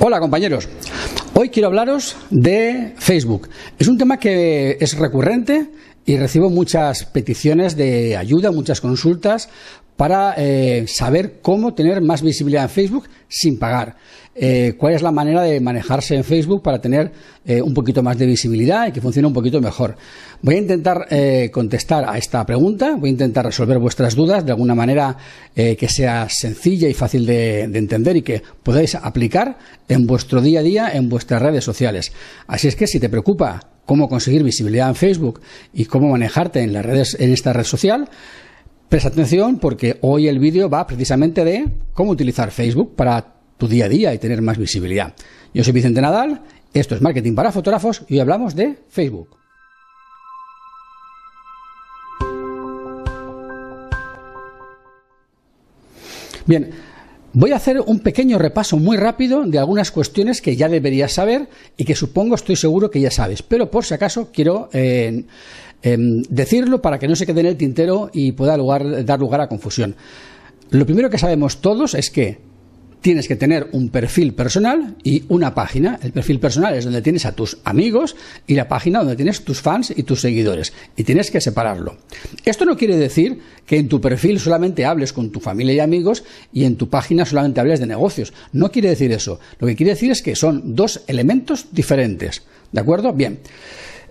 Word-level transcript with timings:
Hola 0.00 0.20
compañeros, 0.20 0.68
hoy 1.34 1.48
quiero 1.48 1.66
hablaros 1.66 2.16
de 2.30 2.94
Facebook. 2.98 3.48
Es 3.80 3.88
un 3.88 3.98
tema 3.98 4.18
que 4.18 4.76
es 4.78 4.96
recurrente 4.96 5.72
y 6.06 6.16
recibo 6.16 6.50
muchas 6.50 7.04
peticiones 7.04 7.76
de 7.76 8.16
ayuda, 8.16 8.52
muchas 8.52 8.80
consultas 8.80 9.48
para 9.98 10.34
eh, 10.36 10.84
saber 10.86 11.40
cómo 11.42 11.74
tener 11.74 12.00
más 12.00 12.22
visibilidad 12.22 12.62
en 12.62 12.70
Facebook 12.70 13.08
sin 13.26 13.58
pagar. 13.58 13.96
Eh, 14.32 14.74
cuál 14.78 14.94
es 14.94 15.02
la 15.02 15.10
manera 15.10 15.42
de 15.42 15.58
manejarse 15.58 16.14
en 16.14 16.22
Facebook 16.22 16.62
para 16.62 16.80
tener 16.80 17.10
eh, 17.44 17.60
un 17.60 17.74
poquito 17.74 18.00
más 18.00 18.16
de 18.16 18.24
visibilidad 18.24 18.86
y 18.86 18.92
que 18.92 19.00
funcione 19.00 19.26
un 19.26 19.34
poquito 19.34 19.60
mejor. 19.60 19.96
Voy 20.40 20.54
a 20.54 20.58
intentar 20.58 21.08
contestar 21.50 22.08
a 22.08 22.16
esta 22.16 22.46
pregunta, 22.46 22.94
voy 22.94 23.08
a 23.08 23.10
intentar 23.10 23.44
resolver 23.44 23.80
vuestras 23.80 24.14
dudas 24.14 24.46
de 24.46 24.52
alguna 24.52 24.76
manera 24.76 25.16
que 25.52 25.88
sea 25.88 26.28
sencilla 26.30 26.88
y 26.88 26.94
fácil 26.94 27.26
de, 27.26 27.66
de 27.66 27.78
entender 27.80 28.18
y 28.18 28.22
que 28.22 28.40
podáis 28.62 28.94
aplicar 28.94 29.58
en 29.88 30.06
vuestro 30.06 30.40
día 30.40 30.60
a 30.60 30.62
día 30.62 30.90
en 30.94 31.08
vuestras 31.08 31.42
redes 31.42 31.64
sociales. 31.64 32.12
Así 32.46 32.68
es 32.68 32.76
que 32.76 32.86
si 32.86 33.00
te 33.00 33.08
preocupa 33.08 33.68
cómo 33.84 34.08
conseguir 34.08 34.44
visibilidad 34.44 34.90
en 34.90 34.94
Facebook 34.94 35.40
y 35.72 35.86
cómo 35.86 36.10
manejarte 36.10 36.60
en 36.60 36.72
las 36.72 36.86
redes 36.86 37.16
en 37.18 37.32
esta 37.32 37.52
red 37.52 37.64
social, 37.64 38.08
Presta 38.88 39.10
atención 39.10 39.58
porque 39.58 39.98
hoy 40.00 40.28
el 40.28 40.38
vídeo 40.38 40.70
va 40.70 40.86
precisamente 40.86 41.44
de 41.44 41.68
cómo 41.92 42.12
utilizar 42.12 42.50
Facebook 42.50 42.96
para 42.96 43.34
tu 43.58 43.68
día 43.68 43.84
a 43.84 43.88
día 43.88 44.14
y 44.14 44.18
tener 44.18 44.40
más 44.40 44.56
visibilidad. 44.56 45.12
Yo 45.52 45.62
soy 45.62 45.74
Vicente 45.74 46.00
Nadal, 46.00 46.40
esto 46.72 46.94
es 46.94 47.02
Marketing 47.02 47.34
para 47.34 47.52
Fotógrafos 47.52 48.02
y 48.08 48.14
hoy 48.14 48.20
hablamos 48.20 48.54
de 48.54 48.78
Facebook. 48.88 49.36
Bien, 56.46 56.70
voy 57.34 57.52
a 57.52 57.56
hacer 57.56 57.82
un 57.84 58.00
pequeño 58.00 58.38
repaso 58.38 58.78
muy 58.78 58.96
rápido 58.96 59.44
de 59.44 59.58
algunas 59.58 59.90
cuestiones 59.90 60.40
que 60.40 60.56
ya 60.56 60.70
deberías 60.70 61.12
saber 61.12 61.50
y 61.76 61.84
que 61.84 61.94
supongo, 61.94 62.36
estoy 62.36 62.56
seguro 62.56 62.90
que 62.90 63.02
ya 63.02 63.10
sabes, 63.10 63.42
pero 63.42 63.70
por 63.70 63.84
si 63.84 63.92
acaso 63.92 64.30
quiero 64.32 64.70
eh, 64.72 65.24
Em, 65.82 66.22
decirlo 66.28 66.82
para 66.82 66.98
que 66.98 67.06
no 67.06 67.14
se 67.14 67.24
quede 67.24 67.40
en 67.40 67.46
el 67.46 67.56
tintero 67.56 68.10
y 68.12 68.32
pueda 68.32 68.56
dar 68.56 69.20
lugar 69.20 69.40
a 69.40 69.48
confusión. 69.48 69.94
Lo 70.70 70.84
primero 70.84 71.08
que 71.08 71.18
sabemos 71.18 71.60
todos 71.60 71.94
es 71.94 72.10
que 72.10 72.38
tienes 73.00 73.28
que 73.28 73.36
tener 73.36 73.68
un 73.72 73.90
perfil 73.90 74.34
personal 74.34 74.96
y 75.02 75.24
una 75.28 75.54
página. 75.54 75.98
El 76.02 76.12
perfil 76.12 76.40
personal 76.40 76.74
es 76.74 76.84
donde 76.84 77.02
tienes 77.02 77.26
a 77.26 77.32
tus 77.32 77.58
amigos 77.64 78.16
y 78.46 78.54
la 78.54 78.68
página 78.68 78.98
donde 78.98 79.16
tienes 79.16 79.44
tus 79.44 79.60
fans 79.60 79.92
y 79.94 80.02
tus 80.02 80.20
seguidores. 80.20 80.72
Y 80.96 81.04
tienes 81.04 81.30
que 81.30 81.40
separarlo. 81.40 81.96
Esto 82.44 82.64
no 82.64 82.76
quiere 82.76 82.96
decir 82.96 83.38
que 83.66 83.78
en 83.78 83.88
tu 83.88 84.00
perfil 84.00 84.40
solamente 84.40 84.84
hables 84.84 85.12
con 85.12 85.30
tu 85.30 85.40
familia 85.40 85.74
y 85.74 85.80
amigos 85.80 86.24
y 86.52 86.64
en 86.64 86.76
tu 86.76 86.88
página 86.88 87.24
solamente 87.24 87.60
hables 87.60 87.80
de 87.80 87.86
negocios. 87.86 88.32
No 88.52 88.70
quiere 88.70 88.88
decir 88.88 89.12
eso. 89.12 89.38
Lo 89.58 89.68
que 89.68 89.76
quiere 89.76 89.92
decir 89.92 90.10
es 90.10 90.22
que 90.22 90.34
son 90.34 90.74
dos 90.74 91.02
elementos 91.06 91.66
diferentes. 91.72 92.42
¿De 92.72 92.80
acuerdo? 92.80 93.12
Bien. 93.12 93.38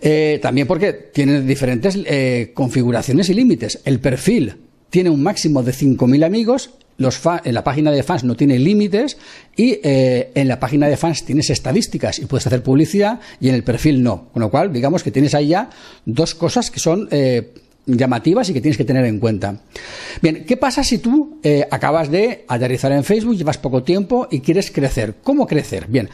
Eh, 0.01 0.39
también 0.41 0.67
porque 0.67 0.93
tiene 0.93 1.41
diferentes 1.41 1.97
eh, 2.05 2.51
configuraciones 2.53 3.29
y 3.29 3.33
límites. 3.33 3.79
El 3.85 3.99
perfil 3.99 4.55
tiene 4.89 5.09
un 5.09 5.23
máximo 5.23 5.63
de 5.63 5.73
5.000 5.73 6.25
amigos, 6.25 6.71
los 6.97 7.21
en 7.43 7.53
la 7.53 7.63
página 7.63 7.91
de 7.91 8.01
fans 8.01 8.23
no 8.23 8.35
tiene 8.35 8.57
límites 8.57 9.17
y 9.55 9.79
eh, 9.83 10.31
en 10.33 10.47
la 10.47 10.59
página 10.59 10.87
de 10.87 10.97
fans 10.97 11.25
tienes 11.25 11.49
estadísticas 11.51 12.17
y 12.17 12.25
puedes 12.25 12.47
hacer 12.47 12.63
publicidad 12.63 13.19
y 13.39 13.49
en 13.49 13.55
el 13.55 13.63
perfil 13.63 14.01
no. 14.01 14.29
Con 14.31 14.41
lo 14.41 14.49
cual, 14.49 14.73
digamos 14.73 15.03
que 15.03 15.11
tienes 15.11 15.35
ahí 15.35 15.49
ya 15.49 15.69
dos 16.05 16.33
cosas 16.33 16.71
que 16.71 16.79
son 16.79 17.07
llamativas 17.85 18.49
y 18.49 18.53
que 18.53 18.61
tienes 18.61 18.77
que 18.77 18.83
tener 18.83 19.05
en 19.05 19.19
cuenta. 19.19 19.61
Bien, 20.23 20.43
¿qué 20.45 20.57
pasa 20.57 20.83
si 20.83 20.97
tú 20.97 21.39
acabas 21.69 22.09
de 22.09 22.45
aterrizar 22.47 22.91
en 22.91 23.03
Facebook, 23.03 23.37
llevas 23.37 23.59
poco 23.59 23.83
tiempo 23.83 24.27
y 24.31 24.39
quieres 24.39 24.71
crecer? 24.71 25.15
¿Cómo 25.21 25.45
crecer? 25.45 25.85
Bien, 25.87 26.09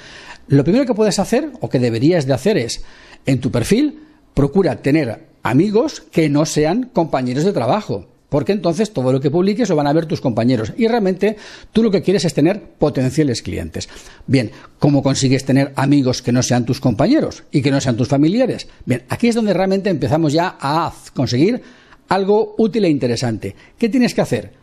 lo 0.48 0.64
primero 0.64 0.86
que 0.86 0.94
puedes 0.94 1.20
hacer 1.20 1.50
o 1.62 1.70
que 1.70 1.80
deberías 1.80 2.26
de 2.26 2.34
hacer 2.34 2.58
es 2.58 2.84
en 3.26 3.40
tu 3.40 3.52
perfil, 3.52 4.00
procura 4.34 4.82
tener 4.82 5.28
amigos 5.44 6.02
que 6.12 6.30
no 6.30 6.46
sean 6.46 6.90
compañeros 6.94 7.44
de 7.44 7.54
trabajo, 7.54 8.08
porque 8.30 8.52
entonces 8.52 8.92
todo 8.92 9.12
lo 9.12 9.22
que 9.22 9.30
publiques 9.30 9.70
lo 9.70 9.76
van 9.76 9.86
a 9.86 9.94
ver 9.94 10.08
tus 10.08 10.22
compañeros 10.22 10.74
y 10.76 10.88
realmente 10.88 11.38
tú 11.72 11.84
lo 11.84 11.92
que 11.92 12.02
quieres 12.02 12.26
es 12.26 12.34
tener 12.34 12.62
potenciales 12.80 13.44
clientes. 13.44 13.88
Bien, 14.26 14.50
¿cómo 14.80 15.04
consigues 15.04 15.46
tener 15.46 15.72
amigos 15.76 16.22
que 16.22 16.32
no 16.32 16.42
sean 16.42 16.66
tus 16.66 16.80
compañeros 16.80 17.44
y 17.52 17.62
que 17.62 17.70
no 17.70 17.80
sean 17.80 17.96
tus 17.96 18.08
familiares? 18.08 18.68
Bien, 18.86 19.04
aquí 19.10 19.28
es 19.28 19.36
donde 19.36 19.54
realmente 19.54 19.90
empezamos 19.92 20.34
ya 20.34 20.58
a 20.60 20.92
conseguir 21.14 21.62
algo 22.10 22.56
útil 22.58 22.86
e 22.86 22.90
interesante. 22.90 23.56
¿Qué 23.78 23.90
tienes 23.90 24.16
que 24.16 24.22
hacer? 24.22 24.54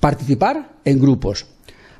Participar 0.00 0.76
en 0.84 0.98
grupos. 0.98 1.46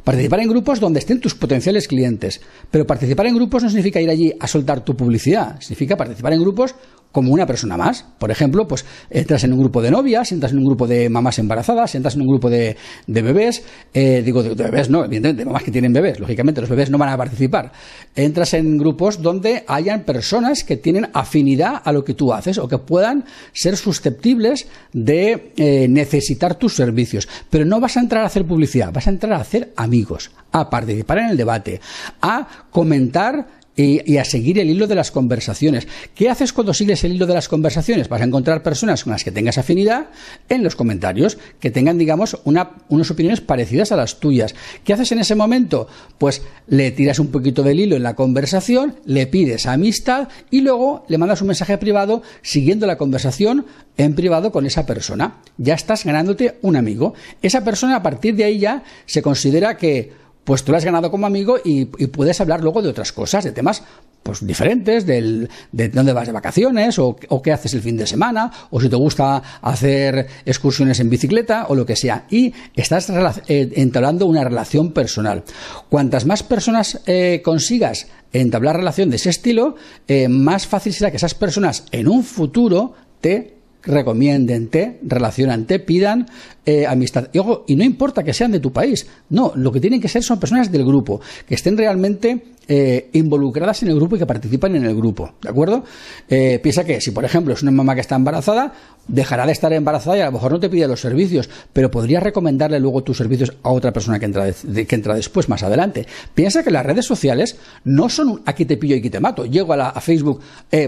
Participar 0.04 0.40
en 0.40 0.48
grupos 0.48 0.80
donde 0.80 1.00
estén 1.00 1.20
tus 1.20 1.34
potenciales 1.34 1.88
clientes. 1.88 2.40
Pero 2.70 2.86
participar 2.86 3.26
en 3.26 3.34
grupos 3.34 3.62
no 3.62 3.68
significa 3.68 4.00
ir 4.00 4.10
allí 4.10 4.32
a 4.38 4.46
soltar 4.46 4.84
tu 4.84 4.96
publicidad. 4.96 5.60
Significa 5.60 5.96
participar 5.96 6.32
en 6.32 6.40
grupos 6.40 6.74
como 7.12 7.32
una 7.32 7.46
persona 7.46 7.76
más. 7.76 8.04
Por 8.18 8.30
ejemplo, 8.30 8.66
pues 8.66 8.84
entras 9.10 9.44
en 9.44 9.52
un 9.52 9.60
grupo 9.60 9.82
de 9.82 9.90
novias, 9.90 10.32
entras 10.32 10.52
en 10.52 10.58
un 10.58 10.64
grupo 10.64 10.86
de 10.86 11.08
mamás 11.08 11.38
embarazadas, 11.38 11.94
entras 11.94 12.14
en 12.14 12.22
un 12.22 12.28
grupo 12.28 12.50
de, 12.50 12.76
bebés, 13.06 13.62
eh, 13.92 14.22
digo, 14.24 14.42
de, 14.42 14.54
bebés 14.54 14.90
no, 14.90 15.04
evidentemente, 15.04 15.40
de 15.40 15.46
mamás 15.46 15.62
que 15.62 15.70
tienen 15.70 15.92
bebés, 15.92 16.20
lógicamente 16.20 16.60
los 16.60 16.70
bebés 16.70 16.90
no 16.90 16.98
van 16.98 17.08
a 17.08 17.16
participar. 17.16 17.72
Entras 18.14 18.54
en 18.54 18.78
grupos 18.78 19.22
donde 19.22 19.64
hayan 19.66 20.04
personas 20.04 20.64
que 20.64 20.76
tienen 20.76 21.08
afinidad 21.12 21.82
a 21.84 21.92
lo 21.92 22.04
que 22.04 22.14
tú 22.14 22.32
haces 22.32 22.58
o 22.58 22.68
que 22.68 22.78
puedan 22.78 23.24
ser 23.52 23.76
susceptibles 23.76 24.68
de 24.92 25.52
eh, 25.56 25.86
necesitar 25.88 26.54
tus 26.54 26.74
servicios. 26.74 27.28
Pero 27.48 27.64
no 27.64 27.80
vas 27.80 27.96
a 27.96 28.00
entrar 28.00 28.22
a 28.22 28.26
hacer 28.26 28.46
publicidad, 28.46 28.92
vas 28.92 29.06
a 29.06 29.10
entrar 29.10 29.32
a 29.34 29.40
hacer 29.40 29.72
amigos, 29.76 30.30
a 30.52 30.70
participar 30.70 31.18
en 31.18 31.30
el 31.30 31.36
debate, 31.36 31.80
a 32.20 32.46
comentar 32.70 33.59
y, 33.80 34.18
a 34.18 34.24
seguir 34.24 34.58
el 34.58 34.70
hilo 34.70 34.86
de 34.86 34.94
las 34.94 35.10
conversaciones. 35.10 35.86
¿Qué 36.14 36.28
haces 36.28 36.52
cuando 36.52 36.74
sigues 36.74 37.04
el 37.04 37.12
hilo 37.12 37.26
de 37.26 37.34
las 37.34 37.48
conversaciones? 37.48 38.08
Vas 38.08 38.20
a 38.20 38.24
encontrar 38.24 38.62
personas 38.62 39.04
con 39.04 39.12
las 39.12 39.24
que 39.24 39.30
tengas 39.30 39.58
afinidad 39.58 40.06
en 40.48 40.62
los 40.62 40.76
comentarios, 40.76 41.38
que 41.58 41.70
tengan, 41.70 41.98
digamos, 41.98 42.38
unas 42.44 43.10
opiniones 43.10 43.40
parecidas 43.40 43.92
a 43.92 43.96
las 43.96 44.20
tuyas. 44.20 44.54
¿Qué 44.84 44.92
haces 44.92 45.12
en 45.12 45.20
ese 45.20 45.34
momento? 45.34 45.88
Pues 46.18 46.42
le 46.66 46.90
tiras 46.90 47.18
un 47.18 47.28
poquito 47.28 47.62
del 47.62 47.80
hilo 47.80 47.96
en 47.96 48.02
la 48.02 48.14
conversación, 48.14 48.96
le 49.04 49.26
pides 49.26 49.66
amistad 49.66 50.28
y 50.50 50.60
luego 50.60 51.04
le 51.08 51.18
mandas 51.18 51.40
un 51.40 51.48
mensaje 51.48 51.78
privado 51.78 52.22
siguiendo 52.42 52.86
la 52.86 52.98
conversación 52.98 53.66
en 53.96 54.14
privado 54.14 54.52
con 54.52 54.66
esa 54.66 54.86
persona. 54.86 55.38
Ya 55.58 55.74
estás 55.74 56.04
ganándote 56.04 56.58
un 56.62 56.76
amigo. 56.76 57.14
Esa 57.42 57.64
persona 57.64 57.96
a 57.96 58.02
partir 58.02 58.34
de 58.34 58.44
ahí 58.44 58.58
ya 58.58 58.82
se 59.06 59.22
considera 59.22 59.76
que 59.76 60.19
pues 60.44 60.64
tú 60.64 60.72
lo 60.72 60.78
has 60.78 60.84
ganado 60.84 61.10
como 61.10 61.26
amigo 61.26 61.58
y, 61.64 61.84
puedes 61.84 62.40
hablar 62.40 62.62
luego 62.62 62.82
de 62.82 62.88
otras 62.88 63.12
cosas, 63.12 63.44
de 63.44 63.52
temas 63.52 63.82
pues 64.22 64.46
diferentes, 64.46 65.06
del, 65.06 65.48
de 65.72 65.88
dónde 65.88 66.12
vas 66.12 66.26
de 66.26 66.32
vacaciones 66.32 66.98
o, 66.98 67.16
qué 67.42 67.52
haces 67.52 67.74
el 67.74 67.82
fin 67.82 67.96
de 67.96 68.06
semana, 68.06 68.50
o 68.70 68.80
si 68.80 68.88
te 68.88 68.96
gusta 68.96 69.42
hacer 69.62 70.26
excursiones 70.44 71.00
en 71.00 71.08
bicicleta 71.08 71.66
o 71.68 71.74
lo 71.74 71.86
que 71.86 71.96
sea. 71.96 72.26
Y 72.30 72.52
estás 72.74 73.10
eh, 73.48 73.72
entablando 73.76 74.26
una 74.26 74.44
relación 74.44 74.92
personal. 74.92 75.44
Cuantas 75.88 76.26
más 76.26 76.42
personas 76.42 77.00
eh, 77.06 77.40
consigas 77.44 78.08
entablar 78.32 78.76
relación 78.76 79.10
de 79.10 79.16
ese 79.16 79.30
estilo, 79.30 79.76
eh, 80.06 80.28
más 80.28 80.66
fácil 80.66 80.92
será 80.92 81.10
que 81.10 81.16
esas 81.16 81.34
personas 81.34 81.84
en 81.90 82.08
un 82.08 82.22
futuro 82.22 82.94
te 83.20 83.59
recomienden, 83.82 84.68
te 84.68 84.98
relacionan, 85.02 85.66
te 85.66 85.78
pidan 85.78 86.26
eh, 86.66 86.86
amistad. 86.86 87.28
Y, 87.32 87.38
ojo, 87.38 87.64
y 87.66 87.76
no 87.76 87.84
importa 87.84 88.22
que 88.22 88.34
sean 88.34 88.52
de 88.52 88.60
tu 88.60 88.72
país, 88.72 89.06
no, 89.30 89.52
lo 89.54 89.72
que 89.72 89.80
tienen 89.80 90.00
que 90.00 90.08
ser 90.08 90.22
son 90.22 90.38
personas 90.38 90.70
del 90.70 90.84
grupo, 90.84 91.20
que 91.46 91.54
estén 91.54 91.76
realmente 91.76 92.44
eh, 92.72 93.10
involucradas 93.14 93.82
en 93.82 93.88
el 93.88 93.96
grupo 93.96 94.14
y 94.14 94.20
que 94.20 94.26
participan 94.26 94.76
en 94.76 94.84
el 94.84 94.94
grupo, 94.94 95.32
¿de 95.42 95.48
acuerdo? 95.48 95.82
Eh, 96.28 96.60
piensa 96.62 96.84
que 96.84 97.00
si, 97.00 97.10
por 97.10 97.24
ejemplo, 97.24 97.52
es 97.52 97.62
una 97.62 97.72
mamá 97.72 97.96
que 97.96 98.00
está 98.00 98.14
embarazada, 98.14 98.72
dejará 99.08 99.44
de 99.44 99.50
estar 99.50 99.72
embarazada 99.72 100.18
y 100.18 100.20
a 100.20 100.26
lo 100.26 100.30
mejor 100.30 100.52
no 100.52 100.60
te 100.60 100.70
pide 100.70 100.86
los 100.86 101.00
servicios, 101.00 101.50
pero 101.72 101.90
podrías 101.90 102.22
recomendarle 102.22 102.78
luego 102.78 103.02
tus 103.02 103.16
servicios 103.16 103.52
a 103.64 103.70
otra 103.70 103.92
persona 103.92 104.20
que 104.20 104.26
entra, 104.26 105.14
después, 105.16 105.48
más 105.48 105.64
adelante. 105.64 106.06
Piensa 106.32 106.62
que 106.62 106.70
las 106.70 106.86
redes 106.86 107.06
sociales 107.06 107.56
no 107.82 108.08
son 108.08 108.40
aquí 108.46 108.64
te 108.64 108.76
pillo 108.76 108.94
y 108.94 109.00
aquí 109.00 109.10
te 109.10 109.18
mato. 109.18 109.46
Llego 109.46 109.72
a, 109.72 109.88
a 109.88 110.00
Facebook, 110.00 110.40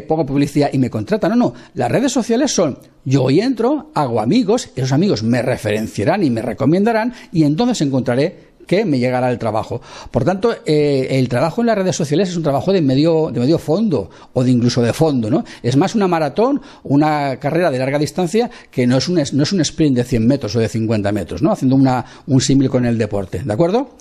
pongo 0.07 0.25
publicidad 0.25 0.71
y 0.73 0.79
me 0.79 0.89
contratan. 0.89 1.33
No, 1.33 1.37
no. 1.37 1.55
Las 1.75 1.91
redes 1.91 2.13
sociales 2.13 2.53
son 2.53 2.79
yo 3.05 3.25
hoy 3.25 3.41
entro, 3.41 3.91
hago 3.95 4.21
amigos, 4.21 4.71
esos 4.77 4.93
amigos 4.93 5.25
me 5.25 5.43
referenciarán 5.43 6.23
y 6.23 6.31
me 6.31 6.41
recomendarán 6.41 7.13
y 7.33 7.43
entonces 7.43 7.81
encontraré 7.81 8.52
que 8.67 8.85
me 8.85 8.99
llegará 8.99 9.31
el 9.31 9.39
trabajo. 9.39 9.81
Por 10.11 10.25
tanto, 10.25 10.55
eh, 10.67 11.09
el 11.11 11.29
trabajo 11.29 11.61
en 11.61 11.69
las 11.69 11.79
redes 11.79 11.97
sociales 11.97 12.31
es 12.31 12.37
un 12.37 12.43
trabajo 12.43 12.73
de 12.73 12.81
medio, 12.81 13.31
de 13.31 13.41
medio 13.41 13.59
fondo 13.59 14.11
o 14.33 14.45
de 14.45 14.51
incluso 14.51 14.83
de 14.83 14.93
fondo, 14.93 15.31
¿no? 15.31 15.45
Es 15.63 15.77
más 15.77 15.95
una 15.95 16.09
maratón, 16.09 16.61
una 16.85 17.37
carrera 17.39 17.71
de 17.71 17.79
larga 17.79 17.99
distancia 17.99 18.51
que 18.71 18.87
no 18.87 18.97
es 18.97 19.09
un, 19.09 19.23
no 19.33 19.43
es 19.43 19.53
un 19.53 19.61
sprint 19.61 19.97
de 19.97 20.05
100 20.05 20.27
metros 20.27 20.57
o 20.57 20.61
de 20.61 20.69
50 20.69 21.13
metros, 21.13 21.43
¿no? 21.43 21.53
Haciendo 21.53 21.77
una, 21.77 22.05
un 22.27 22.41
símil 22.41 22.71
con 22.71 22.85
el 22.85 22.99
deporte, 22.99 23.43
¿de 23.45 23.53
acuerdo? 23.53 23.97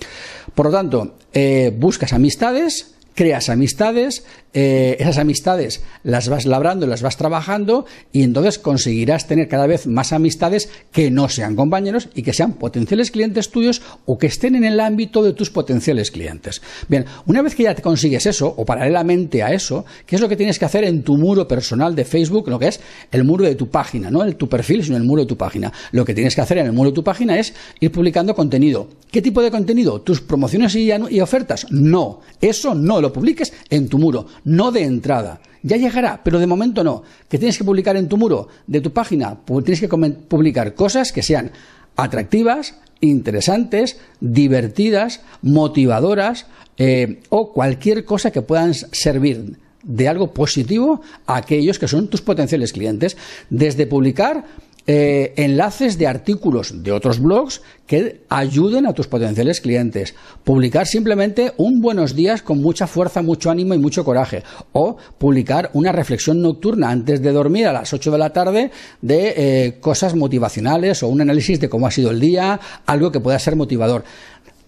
Por 0.55 0.67
lo 0.67 0.71
tanto, 0.71 1.15
eh, 1.33 1.75
buscas 1.77 2.13
amistades 2.13 2.95
creas 3.13 3.49
amistades, 3.49 4.25
eh, 4.53 4.97
esas 4.99 5.17
amistades 5.17 5.81
las 6.03 6.27
vas 6.27 6.45
labrando, 6.45 6.85
las 6.85 7.01
vas 7.01 7.15
trabajando 7.15 7.85
y 8.11 8.23
entonces 8.23 8.59
conseguirás 8.59 9.25
tener 9.27 9.47
cada 9.47 9.65
vez 9.65 9.87
más 9.87 10.11
amistades 10.11 10.69
que 10.91 11.09
no 11.09 11.29
sean 11.29 11.55
compañeros 11.55 12.09
y 12.15 12.23
que 12.23 12.33
sean 12.33 12.53
potenciales 12.53 13.11
clientes 13.11 13.49
tuyos 13.49 13.81
o 14.05 14.17
que 14.17 14.27
estén 14.27 14.55
en 14.55 14.65
el 14.65 14.79
ámbito 14.79 15.23
de 15.23 15.33
tus 15.33 15.49
potenciales 15.49 16.11
clientes. 16.11 16.61
Bien, 16.89 17.05
una 17.27 17.41
vez 17.41 17.55
que 17.55 17.63
ya 17.63 17.75
te 17.75 17.81
consigues 17.81 18.25
eso 18.25 18.53
o 18.55 18.65
paralelamente 18.65 19.41
a 19.41 19.53
eso, 19.53 19.85
¿qué 20.05 20.15
es 20.15 20.21
lo 20.21 20.27
que 20.27 20.35
tienes 20.35 20.59
que 20.59 20.65
hacer 20.65 20.83
en 20.83 21.03
tu 21.03 21.17
muro 21.17 21.47
personal 21.47 21.95
de 21.95 22.03
Facebook, 22.03 22.49
lo 22.49 22.59
que 22.59 22.67
es 22.67 22.79
el 23.11 23.23
muro 23.23 23.45
de 23.45 23.55
tu 23.55 23.69
página, 23.69 24.11
no 24.11 24.23
el 24.23 24.35
tu 24.35 24.49
perfil, 24.49 24.83
sino 24.83 24.97
el 24.97 25.03
muro 25.03 25.21
de 25.21 25.27
tu 25.27 25.37
página? 25.37 25.71
Lo 25.93 26.03
que 26.03 26.13
tienes 26.13 26.35
que 26.35 26.41
hacer 26.41 26.57
en 26.57 26.65
el 26.65 26.73
muro 26.73 26.89
de 26.89 26.95
tu 26.95 27.03
página 27.03 27.39
es 27.39 27.53
ir 27.79 27.91
publicando 27.91 28.35
contenido. 28.35 28.87
¿Qué 29.09 29.21
tipo 29.21 29.41
de 29.41 29.51
contenido? 29.51 30.01
¿Tus 30.01 30.21
promociones 30.21 30.75
y, 30.75 30.89
y 31.09 31.19
ofertas? 31.21 31.67
No, 31.69 32.21
eso 32.39 32.75
no 32.75 33.01
lo 33.01 33.13
publiques 33.13 33.53
en 33.69 33.87
tu 33.87 33.97
muro, 33.97 34.25
no 34.43 34.71
de 34.71 34.83
entrada. 34.83 35.41
Ya 35.63 35.77
llegará, 35.77 36.21
pero 36.23 36.39
de 36.39 36.47
momento 36.47 36.83
no. 36.83 37.03
¿Qué 37.29 37.37
tienes 37.37 37.57
que 37.57 37.63
publicar 37.63 37.95
en 37.95 38.07
tu 38.07 38.17
muro 38.17 38.47
de 38.67 38.81
tu 38.81 38.91
página? 38.91 39.37
Tienes 39.45 39.79
que 39.79 39.87
publicar 39.87 40.73
cosas 40.73 41.11
que 41.11 41.21
sean 41.21 41.51
atractivas, 41.95 42.75
interesantes, 42.99 43.97
divertidas, 44.19 45.21
motivadoras 45.41 46.47
eh, 46.77 47.21
o 47.29 47.53
cualquier 47.53 48.05
cosa 48.05 48.31
que 48.31 48.41
puedan 48.41 48.73
servir 48.73 49.57
de 49.83 50.07
algo 50.07 50.33
positivo 50.33 51.01
a 51.25 51.37
aquellos 51.37 51.79
que 51.79 51.87
son 51.87 52.07
tus 52.07 52.21
potenciales 52.21 52.73
clientes. 52.73 53.17
Desde 53.49 53.87
publicar 53.87 54.45
eh, 54.93 55.31
enlaces 55.37 55.97
de 55.97 56.05
artículos 56.05 56.83
de 56.83 56.91
otros 56.91 57.21
blogs 57.21 57.61
que 57.87 58.25
ayuden 58.27 58.85
a 58.85 58.91
tus 58.91 59.07
potenciales 59.07 59.61
clientes. 59.61 60.15
Publicar 60.43 60.85
simplemente 60.85 61.53
un 61.55 61.79
buenos 61.79 62.13
días 62.13 62.41
con 62.41 62.61
mucha 62.61 62.87
fuerza, 62.87 63.21
mucho 63.21 63.49
ánimo 63.49 63.73
y 63.73 63.77
mucho 63.77 64.03
coraje. 64.03 64.43
O 64.73 64.97
publicar 65.17 65.69
una 65.75 65.93
reflexión 65.93 66.41
nocturna 66.41 66.89
antes 66.89 67.21
de 67.21 67.31
dormir 67.31 67.67
a 67.67 67.71
las 67.71 67.93
8 67.93 68.11
de 68.11 68.17
la 68.17 68.33
tarde 68.33 68.71
de 69.01 69.33
eh, 69.37 69.77
cosas 69.79 70.13
motivacionales 70.13 71.03
o 71.03 71.07
un 71.07 71.21
análisis 71.21 71.61
de 71.61 71.69
cómo 71.69 71.87
ha 71.87 71.91
sido 71.91 72.11
el 72.11 72.19
día, 72.19 72.59
algo 72.85 73.13
que 73.13 73.21
pueda 73.21 73.39
ser 73.39 73.55
motivador. 73.55 74.03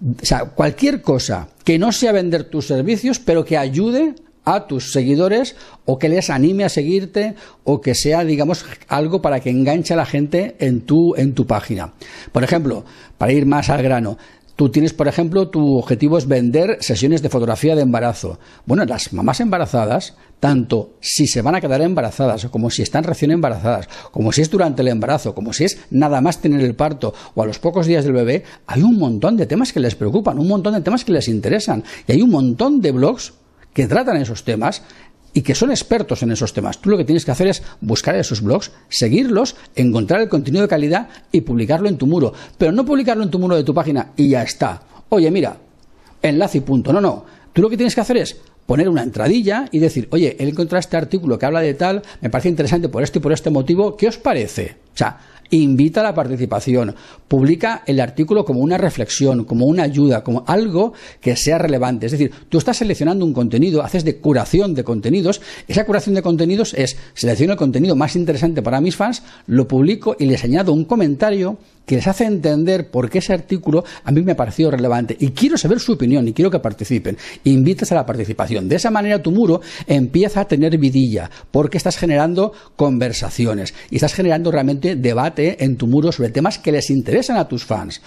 O 0.02 0.26
sea, 0.26 0.46
cualquier 0.46 1.02
cosa 1.02 1.50
que 1.66 1.78
no 1.78 1.92
sea 1.92 2.14
vender 2.14 2.46
tus 2.46 2.68
servicios, 2.68 3.20
pero 3.20 3.44
que 3.44 3.58
ayude 3.58 4.16
a 4.46 4.68
tus 4.68 4.92
seguidores 4.92 5.56
o 5.86 6.00
que 6.00 6.10
les 6.10 6.30
anime 6.30 6.64
a 6.64 6.70
seguirte 6.70 7.36
o 7.64 7.82
que 7.82 7.96
sea, 7.96 8.24
digamos, 8.24 8.66
algo 8.88 9.22
para 9.22 9.40
que 9.40 9.50
enganche 9.50 9.94
a 9.94 9.98
la 9.98 10.06
gente 10.06 10.56
en 10.60 10.82
tu, 10.82 11.16
en 11.16 11.34
tu 11.34 11.48
página. 11.48 11.94
Por 12.32 12.44
ejemplo, 12.44 12.86
para 13.18 13.34
ir 13.34 13.46
más 13.46 13.70
al 13.70 13.84
grano, 13.84 14.18
Tú 14.56 14.70
tienes, 14.70 14.94
por 14.94 15.08
ejemplo, 15.08 15.50
tu 15.50 15.78
objetivo 15.80 16.16
es 16.16 16.28
vender 16.28 16.78
sesiones 16.80 17.24
de 17.24 17.30
fotografía 17.30 17.76
de 17.76 17.82
embarazo. 17.82 18.38
Bueno, 18.68 18.86
las 18.86 19.12
mamás 19.12 19.40
embarazadas, 19.40 20.16
tanto 20.40 20.94
si 21.02 21.26
se 21.26 21.42
van 21.42 21.56
a 21.56 21.62
quedar 21.62 21.82
embarazadas, 21.82 22.46
como 22.52 22.70
si 22.70 22.84
están 22.84 23.04
recién 23.04 23.32
embarazadas, 23.32 23.90
como 24.12 24.32
si 24.32 24.42
es 24.42 24.52
durante 24.52 24.84
el 24.84 24.90
embarazo, 24.90 25.34
como 25.34 25.54
si 25.54 25.64
es 25.64 25.80
nada 25.90 26.22
más 26.22 26.40
tener 26.40 26.62
el 26.62 26.76
parto 26.76 27.16
o 27.34 27.42
a 27.42 27.48
los 27.48 27.58
pocos 27.58 27.88
días 27.88 28.04
del 28.04 28.14
bebé, 28.14 28.44
hay 28.68 28.84
un 28.84 29.00
montón 29.00 29.38
de 29.38 29.48
temas 29.48 29.74
que 29.74 29.80
les 29.80 29.96
preocupan, 29.96 30.38
un 30.38 30.48
montón 30.48 30.76
de 30.76 30.82
temas 30.82 31.04
que 31.04 31.14
les 31.14 31.30
interesan. 31.30 31.84
Y 32.08 32.12
hay 32.12 32.22
un 32.22 32.30
montón 32.30 32.80
de 32.80 32.92
blogs 32.92 33.34
que 33.74 33.88
tratan 33.88 34.18
esos 34.18 34.44
temas 34.44 34.84
y 35.34 35.42
que 35.42 35.56
son 35.56 35.72
expertos 35.72 36.22
en 36.24 36.32
esos 36.32 36.54
temas. 36.54 36.80
Tú 36.80 36.90
lo 36.90 36.98
que 36.98 37.06
tienes 37.06 37.26
que 37.26 37.32
hacer 37.32 37.48
es 37.48 37.64
buscar 37.82 38.16
esos 38.16 38.42
blogs, 38.42 38.72
seguirlos, 38.90 39.56
encontrar 39.76 40.22
el 40.22 40.30
contenido 40.30 40.62
de 40.62 40.68
calidad 40.68 41.10
y 41.32 41.42
publicarlo 41.42 41.90
en 41.90 41.98
tu 41.98 42.06
muro. 42.06 42.34
Pero 42.58 42.72
no 42.72 42.86
publicarlo 42.86 43.24
en 43.24 43.32
tu 43.32 43.40
muro 43.40 43.56
de 43.56 43.64
tu 43.64 43.74
página 43.74 44.12
y 44.16 44.30
ya 44.30 44.44
está. 44.44 44.84
Oye, 45.10 45.32
mira, 45.32 45.58
enlace 46.22 46.60
y 46.60 46.62
punto. 46.62 46.94
No, 46.94 47.02
no. 47.02 47.26
Tú 47.52 47.62
lo 47.62 47.70
que 47.70 47.78
tienes 47.78 47.96
que 47.96 48.02
hacer 48.02 48.18
es 48.18 48.38
poner 48.66 48.90
una 48.90 49.04
entradilla 49.04 49.68
y 49.72 49.80
decir, 49.80 50.08
oye, 50.12 50.36
he 50.40 50.48
encontrado 50.48 50.80
este 50.80 50.98
artículo 50.98 51.38
que 51.38 51.46
habla 51.46 51.62
de 51.62 51.74
tal, 51.74 52.02
me 52.22 52.30
parece 52.30 52.50
interesante 52.50 52.90
por 52.90 53.04
este 53.04 53.20
y 53.20 53.22
por 53.22 53.34
este 53.34 53.50
motivo, 53.50 53.98
¿qué 53.98 54.08
os 54.08 54.18
parece? 54.18 54.78
O 54.94 54.98
sea, 54.98 55.18
invita 55.50 56.02
a 56.02 56.04
la 56.04 56.16
participación, 56.16 56.96
publica 57.28 57.84
el 57.86 58.00
artículo 58.00 58.44
como 58.46 58.62
una 58.62 58.78
reflexión, 58.78 59.46
como 59.46 59.66
una 59.66 59.84
ayuda, 59.84 60.24
como 60.24 60.44
algo 60.48 60.94
que 61.22 61.36
sea 61.36 61.58
relevante. 61.58 62.08
Es 62.08 62.12
decir, 62.12 62.32
tú 62.50 62.58
estás 62.58 62.78
seleccionando 62.78 63.26
un 63.26 63.34
contenido, 63.34 63.84
haces 63.84 64.04
de 64.04 64.18
curación 64.18 64.74
de 64.74 64.84
contenidos, 64.84 65.42
esa 65.68 65.86
curación 65.86 66.16
de 66.16 66.22
contenidos 66.22 66.74
es 66.74 66.98
selecciono 67.14 67.54
el 67.54 67.60
contenido 67.60 67.96
más 67.96 68.16
interesante 68.16 68.62
para 68.62 68.82
mis 68.82 68.96
fans, 68.96 69.24
lo 69.48 69.68
publico 69.68 70.16
y 70.20 70.26
les 70.26 70.44
añado 70.44 70.74
un 70.74 70.86
comentario 70.86 71.58
que 71.86 71.96
les 71.96 72.08
hace 72.08 72.26
entender 72.26 72.90
por 72.90 73.10
qué 73.10 73.20
ese 73.20 73.34
artículo 73.34 73.84
a 74.04 74.12
mí 74.12 74.22
me 74.22 74.34
ha 74.34 74.38
parecido 74.38 74.72
relevante 74.72 75.16
y 75.20 75.32
quiero 75.32 75.58
saber 75.58 75.80
su 75.80 75.94
opinión 75.94 76.28
y 76.28 76.34
quiero 76.34 76.50
que 76.50 76.60
participen. 76.60 77.18
Invitas 77.44 77.92
a 77.92 77.96
la 77.96 78.06
participación. 78.06 78.70
De 78.70 78.78
esa 78.78 78.92
manera 78.92 79.22
tu 79.22 79.32
muro 79.32 79.62
empieza 79.88 80.42
a 80.42 80.48
tener 80.48 80.78
vidilla 80.78 81.30
porque 81.52 81.78
estás 81.78 81.98
generando 81.98 82.54
conversaciones 82.76 83.74
y 83.90 83.96
estás 83.96 84.14
generando 84.14 84.52
realmente 84.52 84.83
debate 84.84 85.64
en 85.64 85.78
tu 85.78 85.88
muro 85.88 86.12
sobre 86.12 86.30
temas 86.30 86.60
que 86.60 86.72
les 86.72 86.90
interesan 86.90 87.38
a 87.38 87.48
tus 87.48 87.66
fans. 87.66 88.02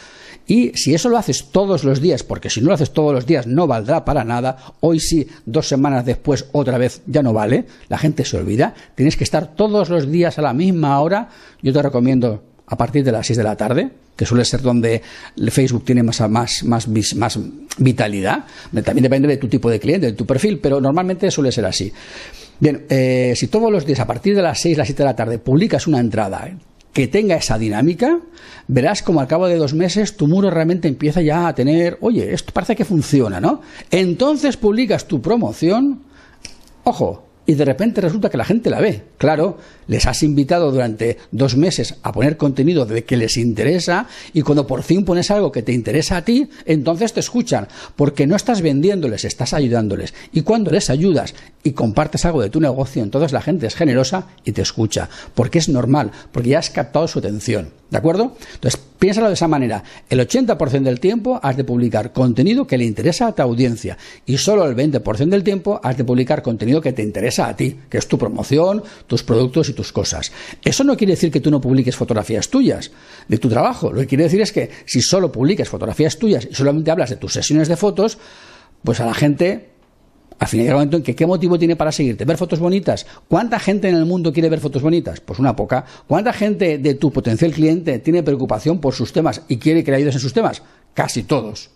Y 0.46 0.73
si 0.75 0.94
eso 0.94 1.08
lo 1.08 1.19
haces 1.19 1.46
todos 1.50 1.82
los 1.82 2.00
días, 2.00 2.23
porque 2.23 2.50
si 2.50 2.61
no 2.61 2.69
lo 2.69 2.75
haces 2.75 2.93
todos 2.93 3.12
los 3.12 3.26
días 3.26 3.46
no 3.46 3.67
valdrá 3.67 4.05
para 4.05 4.23
nada, 4.23 4.56
hoy 4.81 5.00
sí, 5.00 5.26
dos 5.44 5.67
semanas 5.67 6.05
después 6.05 6.46
otra 6.52 6.78
vez 6.78 7.02
ya 7.06 7.23
no 7.23 7.32
vale, 7.32 7.64
la 7.88 7.99
gente 7.99 8.25
se 8.25 8.37
olvida, 8.37 8.75
tienes 8.94 9.17
que 9.17 9.25
estar 9.25 9.56
todos 9.56 9.88
los 9.88 10.11
días 10.11 10.38
a 10.38 10.43
la 10.43 10.52
misma 10.52 11.00
hora, 11.00 11.31
yo 11.62 11.73
te 11.73 11.82
recomiendo 11.82 12.44
a 12.69 12.76
partir 12.76 13.05
de 13.05 13.12
las 13.12 13.26
6 13.26 13.37
de 13.38 13.43
la 13.43 13.56
tarde, 13.56 13.90
que 14.17 14.25
suele 14.25 14.44
ser 14.44 14.62
donde 14.62 15.02
Facebook 15.50 15.84
tiene 15.84 16.02
más, 16.02 16.20
más, 16.29 16.64
más, 16.64 16.88
más 16.88 17.38
vitalidad. 17.79 18.44
También 18.84 19.02
depende 19.02 19.29
de 19.29 19.37
tu 19.37 19.49
tipo 19.49 19.69
de 19.69 19.79
cliente, 19.79 20.06
de 20.06 20.12
tu 20.14 20.26
perfil, 20.26 20.58
pero 20.58 20.81
normalmente 20.81 21.31
suele 21.31 21.52
ser 21.52 21.67
así. 21.67 21.93
Bien, 22.58 22.87
eh, 22.88 23.35
si 23.37 23.49
todos 23.49 23.70
los 23.70 23.85
días 23.85 24.00
a 24.00 24.06
partir 24.06 24.35
de 24.35 24.43
las 24.43 24.61
6, 24.61 24.79
las 24.79 24.87
7 24.87 25.03
de 25.03 25.08
la 25.08 25.17
tarde 25.17 25.38
publicas 25.38 25.87
una 25.87 26.00
entrada 26.00 26.56
que 26.93 27.08
tenga 27.08 27.37
esa 27.37 27.58
dinámica, 27.58 28.20
verás 28.69 29.03
como 29.03 29.20
al 29.20 29.26
cabo 29.26 29.47
de 29.47 29.56
dos 29.56 29.75
meses 29.75 30.17
tu 30.17 30.26
muro 30.26 30.50
realmente 30.50 30.88
empieza 30.88 31.20
ya 31.20 31.47
a 31.47 31.55
tener, 31.55 31.99
oye, 32.00 32.32
esto 32.32 32.55
parece 32.55 32.75
que 32.75 32.87
funciona, 32.87 33.38
¿no? 33.38 33.61
Entonces 33.91 34.56
publicas 34.56 35.06
tu 35.06 35.20
promoción, 35.20 36.05
ojo, 36.85 37.25
y 37.46 37.54
de 37.54 37.64
repente 37.64 38.00
resulta 38.00 38.28
que 38.28 38.37
la 38.37 38.44
gente 38.44 38.70
la 38.70 38.81
ve. 38.81 39.02
Claro, 39.19 39.58
les 39.87 40.06
has 40.06 40.22
invitado 40.22 40.72
durante 40.72 41.16
dos 41.31 41.56
meses 41.56 41.94
a 42.02 42.12
poner 42.12 42.37
contenido 42.37 42.84
de 42.84 43.04
que 43.04 43.16
les 43.16 43.37
interesa 43.37 44.06
y 44.32 44.43
cuando 44.43 44.66
por 44.66 44.82
fin 44.82 45.04
pones 45.04 45.31
algo 45.31 45.52
que 45.52 45.62
te 45.62 45.72
interesa 45.72 46.16
a 46.16 46.25
ti, 46.25 46.48
entonces 46.64 47.12
te 47.12 47.20
escuchan, 47.20 47.69
porque 47.94 48.26
no 48.26 48.37
estás 48.37 48.62
vendiéndoles, 48.62 49.25
estás 49.25 49.54
ayudándoles. 49.54 50.12
Y 50.32 50.43
cuando 50.43 50.70
les 50.70 50.90
ayudas 50.90 51.34
y 51.62 51.72
compartes 51.72 52.25
algo 52.25 52.43
de 52.43 52.50
tu 52.50 52.60
negocio, 52.60 53.02
entonces 53.02 53.32
la 53.32 53.43
gente 53.43 53.66
es 53.66 53.75
generosa 53.75 54.26
y 54.44 54.52
te 54.52 54.62
escucha, 54.62 55.08
porque 55.34 55.58
es 55.58 55.69
normal, 55.69 56.10
porque 56.32 56.50
ya 56.50 56.58
has 56.58 56.70
captado 56.70 57.06
su 57.08 57.20
atención. 57.20 57.70
¿De 57.88 57.99
acuerdo? 57.99 58.37
Entonces, 58.55 58.81
piénsalo 58.99 59.29
de 59.29 59.35
esa 59.35 59.47
manera. 59.47 59.83
El 60.11 60.19
80% 60.19 60.83
del 60.83 60.99
tiempo 60.99 61.38
has 61.41 61.56
de 61.56 61.62
publicar 61.62 62.12
contenido 62.12 62.67
que 62.67 62.77
le 62.77 62.85
interesa 62.85 63.29
a 63.29 63.33
tu 63.33 63.43
audiencia 63.43 63.97
y 64.27 64.38
solo 64.38 64.67
el 64.67 64.75
20% 64.75 65.29
del 65.29 65.44
tiempo 65.44 65.81
has 65.83 65.97
de 65.97 66.03
publicar 66.03 66.43
contenido 66.43 66.81
que 66.81 66.93
te 66.93 67.03
interesa 67.03 67.46
a 67.46 67.55
ti, 67.55 67.77
que 67.89 67.99
es 67.99 68.08
tu 68.08 68.19
promoción, 68.19 68.82
tus 69.06 69.22
productos 69.22 69.69
y 69.69 69.72
tus 69.72 69.93
cosas. 69.93 70.32
Eso 70.65 70.82
no 70.82 70.96
quiere 70.96 71.13
decir 71.13 71.31
que 71.31 71.41
tú 71.41 71.51
no 71.51 71.60
publiques 71.60 71.94
fotografías 71.94 72.49
tuyas 72.49 72.91
de 73.29 73.39
tu 73.39 73.49
trabajo. 73.49 73.93
Lo 73.93 74.01
que 74.01 74.08
quiere 74.08 74.25
decir 74.25 74.41
es 74.41 74.51
que 74.51 74.69
si 74.84 75.01
solo 75.01 75.31
publicas 75.31 75.69
fotografías 75.69 76.19
tuyas 76.19 76.49
y 76.51 76.55
solamente 76.55 76.91
hablas 76.91 77.10
de 77.10 77.17
tus 77.17 77.34
sesiones 77.34 77.69
de 77.69 77.77
fotos, 77.77 78.19
pues 78.82 78.99
a 78.99 79.06
la 79.06 79.15
gente 79.15 79.76
al 80.38 80.48
final 80.48 80.64
llega 80.64 80.72
el 80.72 80.76
momento 80.76 80.96
en 80.98 81.02
que 81.02 81.14
qué 81.14 81.26
motivo 81.26 81.58
tiene 81.58 81.76
para 81.76 81.93
seguirte. 81.93 82.24
Ver 82.24 82.36
fotos 82.36 82.58
bonitas. 82.58 83.06
¿Cuánta 83.28 83.58
gente 83.58 83.88
en 83.88 83.96
el 83.96 84.05
mundo 84.05 84.32
quiere 84.32 84.48
ver 84.48 84.60
fotos 84.60 84.82
bonitas? 84.82 85.20
Pues 85.20 85.38
una 85.38 85.56
poca. 85.56 85.84
¿Cuánta 86.06 86.32
gente 86.32 86.78
de 86.78 86.94
tu 86.94 87.10
potencial 87.10 87.52
cliente 87.52 87.98
tiene 87.98 88.22
preocupación 88.22 88.81
por 88.81 88.94
sus 88.94 89.12
temas 89.12 89.43
y 89.48 89.56
quiere 89.56 89.82
que 89.82 89.90
le 89.90 89.98
ayudes 89.98 90.14
en 90.14 90.20
sus 90.20 90.32
temas? 90.32 90.62
Casi 90.94 91.22
todos. 91.22 91.76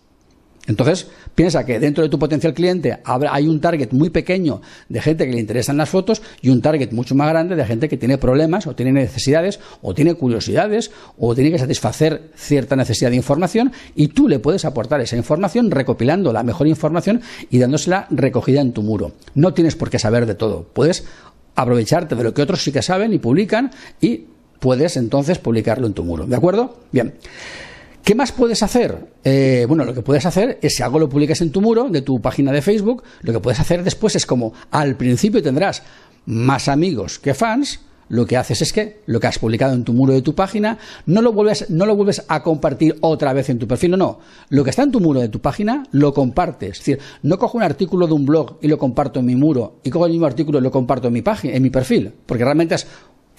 Entonces, 0.67 1.09
piensa 1.35 1.65
que 1.65 1.81
dentro 1.81 2.05
de 2.05 2.11
tu 2.11 2.19
potencial 2.19 2.55
cliente 2.55 2.99
hay 3.05 3.47
un 3.47 3.61
target 3.61 3.93
muy 3.93 4.11
pequeño 4.11 4.61
de 4.89 5.01
gente 5.01 5.27
que 5.27 5.33
le 5.33 5.41
interesan 5.41 5.77
las 5.77 5.89
fotos 5.89 6.23
y 6.43 6.51
un 6.51 6.61
target 6.61 6.93
mucho 6.93 7.15
más 7.15 7.31
grande 7.31 7.57
de 7.57 7.65
gente 7.65 7.89
que 7.89 7.97
tiene 7.97 8.19
problemas 8.19 8.67
o 8.67 8.75
tiene 8.75 8.93
necesidades 8.93 9.59
o 9.83 9.95
tiene 9.95 10.15
curiosidades 10.15 10.91
o 11.19 11.35
tiene 11.35 11.51
que 11.51 11.59
satisfacer 11.59 12.31
cierta 12.35 12.77
necesidad 12.77 13.11
de 13.11 13.17
información 13.17 13.73
y 13.97 14.09
tú 14.09 14.29
le 14.29 14.39
puedes 14.39 14.65
aportar 14.65 15.01
esa 15.01 15.17
información 15.17 15.71
recopilando 15.71 16.33
la 16.33 16.43
mejor 16.43 16.69
información 16.69 17.23
y 17.49 17.59
dándosela 17.59 18.07
recogida 18.11 18.61
en 18.61 18.73
tu 18.73 18.83
muro. 18.83 19.13
No 19.35 19.55
tienes 19.55 19.77
por 19.77 19.91
qué 19.91 19.99
saber 19.99 20.27
de 20.27 20.35
todo. 20.35 20.69
Puedes 20.73 21.05
aprovecharte 21.55 22.15
de 22.15 22.23
lo 22.23 22.35
que 22.35 22.43
otros 22.43 22.63
sí 22.63 22.71
que 22.71 22.83
saben 22.83 23.13
y 23.13 23.19
publican 23.19 23.71
y 24.01 24.27
puedes 24.61 24.97
entonces 24.97 25.39
publicarlo 25.39 25.87
en 25.87 25.95
tu 25.95 26.05
muro. 26.05 26.27
¿De 26.27 26.37
acuerdo? 26.37 26.81
Bien. 26.93 27.15
¿Qué 28.11 28.17
más 28.17 28.33
puedes 28.33 28.65
hacer? 28.65 29.13
Eh, 29.23 29.67
bueno, 29.69 29.85
lo 29.85 29.95
que 29.95 30.03
puedes 30.03 30.27
hacer 30.27 30.59
es, 30.63 30.75
si 30.75 30.83
algo 30.83 30.99
lo 30.99 31.09
publicas 31.09 31.43
en 31.43 31.53
tu 31.53 31.61
muro 31.61 31.89
de 31.89 32.03
tu 32.03 32.21
página 32.21 32.51
de 32.51 32.61
Facebook, 32.61 33.05
lo 33.21 33.33
que 33.33 33.39
puedes 33.39 33.61
hacer 33.61 33.85
después 33.85 34.17
es 34.17 34.27
como, 34.27 34.53
al 34.73 34.97
principio 34.97 35.41
tendrás 35.41 35.85
más 36.27 36.67
amigos 36.67 37.21
que 37.21 37.35
fans, 37.35 37.79
lo 38.09 38.27
que 38.27 38.37
haces 38.37 38.61
es 38.63 38.73
que 38.73 39.03
lo 39.07 39.21
que 39.21 39.29
has 39.29 39.39
publicado 39.39 39.75
en 39.75 39.85
tu 39.85 39.93
muro 39.93 40.13
de 40.13 40.23
tu 40.23 40.35
página 40.35 40.79
no 41.07 41.23
lo 41.23 41.33
vuelves, 41.33 41.71
no 41.71 41.87
lo 41.87 41.95
vuelves 41.95 42.25
a 42.27 42.43
compartir 42.43 42.97
otra 43.01 43.33
vez 43.33 43.49
en 43.49 43.61
tu 43.61 43.69
perfil. 43.69 43.93
No, 43.93 43.97
no. 43.97 44.19
Lo 44.49 44.65
que 44.65 44.71
está 44.71 44.83
en 44.83 44.91
tu 44.91 44.99
muro 44.99 45.21
de 45.21 45.29
tu 45.29 45.39
página 45.41 45.85
lo 45.93 46.13
compartes. 46.13 46.71
Es 46.71 46.79
decir, 46.79 46.99
no 47.23 47.39
cojo 47.39 47.59
un 47.59 47.63
artículo 47.63 48.09
de 48.09 48.15
un 48.15 48.27
blog 48.27 48.59
y 48.61 48.67
lo 48.67 48.77
comparto 48.77 49.21
en 49.21 49.27
mi 49.27 49.37
muro 49.37 49.79
y 49.85 49.91
cojo 49.91 50.07
el 50.07 50.13
mismo 50.13 50.27
artículo 50.27 50.59
y 50.59 50.63
lo 50.63 50.73
comparto 50.73 51.07
en 51.07 51.15
mi 51.15 51.23
página, 51.23 51.55
en 51.55 51.63
mi 51.63 51.71
perfil, 51.71 52.13
porque 52.27 52.43
realmente 52.43 52.75
has 52.75 52.89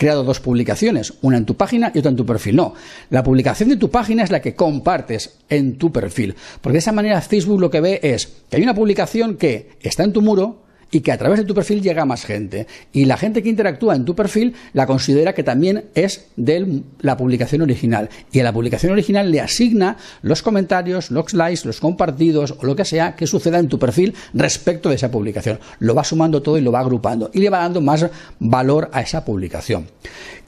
creado 0.01 0.23
dos 0.23 0.39
publicaciones, 0.39 1.13
una 1.21 1.37
en 1.37 1.45
tu 1.45 1.55
página 1.55 1.91
y 1.93 1.99
otra 1.99 2.09
en 2.09 2.17
tu 2.17 2.25
perfil. 2.25 2.55
No, 2.55 2.73
la 3.11 3.23
publicación 3.23 3.69
de 3.69 3.75
tu 3.75 3.91
página 3.91 4.23
es 4.23 4.31
la 4.31 4.41
que 4.41 4.55
compartes 4.55 5.37
en 5.47 5.77
tu 5.77 5.91
perfil, 5.91 6.33
porque 6.59 6.73
de 6.73 6.79
esa 6.79 6.91
manera 6.91 7.21
Facebook 7.21 7.61
lo 7.61 7.69
que 7.69 7.81
ve 7.81 7.99
es 8.01 8.25
que 8.49 8.57
hay 8.57 8.63
una 8.63 8.73
publicación 8.73 9.37
que 9.37 9.73
está 9.79 10.03
en 10.03 10.11
tu 10.11 10.23
muro, 10.23 10.63
y 10.91 10.99
que 11.01 11.11
a 11.11 11.17
través 11.17 11.39
de 11.39 11.45
tu 11.45 11.55
perfil 11.55 11.81
llega 11.81 12.05
más 12.05 12.25
gente. 12.25 12.67
Y 12.91 13.05
la 13.05 13.17
gente 13.17 13.41
que 13.41 13.49
interactúa 13.49 13.95
en 13.95 14.05
tu 14.05 14.15
perfil 14.15 14.53
la 14.73 14.85
considera 14.85 15.33
que 15.33 15.43
también 15.43 15.85
es 15.95 16.27
de 16.35 16.83
la 16.99 17.17
publicación 17.17 17.61
original. 17.61 18.09
Y 18.31 18.39
a 18.39 18.43
la 18.43 18.53
publicación 18.53 18.91
original 18.91 19.31
le 19.31 19.39
asigna 19.39 19.97
los 20.21 20.41
comentarios, 20.41 21.09
los 21.09 21.33
likes, 21.33 21.61
los 21.65 21.79
compartidos 21.79 22.55
o 22.59 22.65
lo 22.65 22.75
que 22.75 22.85
sea 22.85 23.15
que 23.15 23.25
suceda 23.25 23.59
en 23.59 23.69
tu 23.69 23.79
perfil 23.79 24.13
respecto 24.33 24.89
de 24.89 24.95
esa 24.95 25.09
publicación. 25.09 25.59
Lo 25.79 25.95
va 25.95 26.03
sumando 26.03 26.41
todo 26.41 26.57
y 26.57 26.61
lo 26.61 26.71
va 26.71 26.81
agrupando 26.81 27.31
y 27.33 27.39
le 27.39 27.49
va 27.49 27.59
dando 27.59 27.81
más 27.81 28.05
valor 28.39 28.89
a 28.91 29.01
esa 29.01 29.23
publicación. 29.23 29.87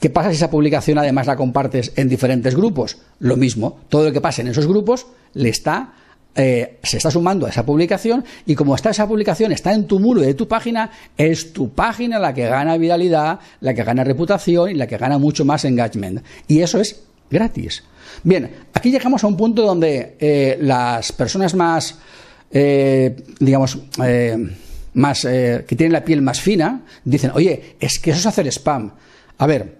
¿Qué 0.00 0.10
pasa 0.10 0.30
si 0.30 0.36
esa 0.36 0.50
publicación 0.50 0.98
además 0.98 1.26
la 1.26 1.36
compartes 1.36 1.92
en 1.96 2.08
diferentes 2.08 2.54
grupos? 2.54 2.98
Lo 3.20 3.36
mismo, 3.36 3.80
todo 3.88 4.04
lo 4.04 4.12
que 4.12 4.20
pase 4.20 4.42
en 4.42 4.48
esos 4.48 4.66
grupos 4.66 5.06
le 5.32 5.48
está 5.48 5.94
eh, 6.36 6.78
se 6.82 6.96
está 6.96 7.10
sumando 7.10 7.46
a 7.46 7.50
esa 7.50 7.64
publicación 7.64 8.24
y 8.44 8.54
como 8.54 8.74
está 8.74 8.90
esa 8.90 9.06
publicación, 9.06 9.52
está 9.52 9.72
en 9.72 9.86
tu 9.86 10.00
muro 10.00 10.20
de 10.20 10.34
tu 10.34 10.48
página, 10.48 10.90
es 11.16 11.52
tu 11.52 11.70
página 11.70 12.18
la 12.18 12.34
que 12.34 12.46
gana 12.46 12.76
viralidad, 12.76 13.38
la 13.60 13.72
que 13.72 13.84
gana 13.84 14.02
reputación 14.02 14.70
y 14.70 14.74
la 14.74 14.86
que 14.86 14.96
gana 14.96 15.18
mucho 15.18 15.44
más 15.44 15.64
engagement. 15.64 16.22
Y 16.48 16.60
eso 16.60 16.80
es 16.80 17.02
gratis. 17.30 17.84
Bien, 18.22 18.50
aquí 18.72 18.90
llegamos 18.90 19.22
a 19.22 19.28
un 19.28 19.36
punto 19.36 19.62
donde 19.62 20.16
eh, 20.18 20.58
las 20.60 21.12
personas 21.12 21.54
más, 21.54 21.98
eh, 22.50 23.14
digamos, 23.38 23.78
más 24.94 25.22
que 25.22 25.76
tienen 25.76 25.92
la 25.92 26.04
piel 26.04 26.22
más 26.22 26.40
fina, 26.40 26.82
dicen, 27.04 27.30
oye, 27.34 27.76
es 27.78 27.98
que 27.98 28.10
eso 28.10 28.20
es 28.20 28.26
hacer 28.26 28.46
spam. 28.48 28.92
A 29.38 29.46
ver, 29.46 29.76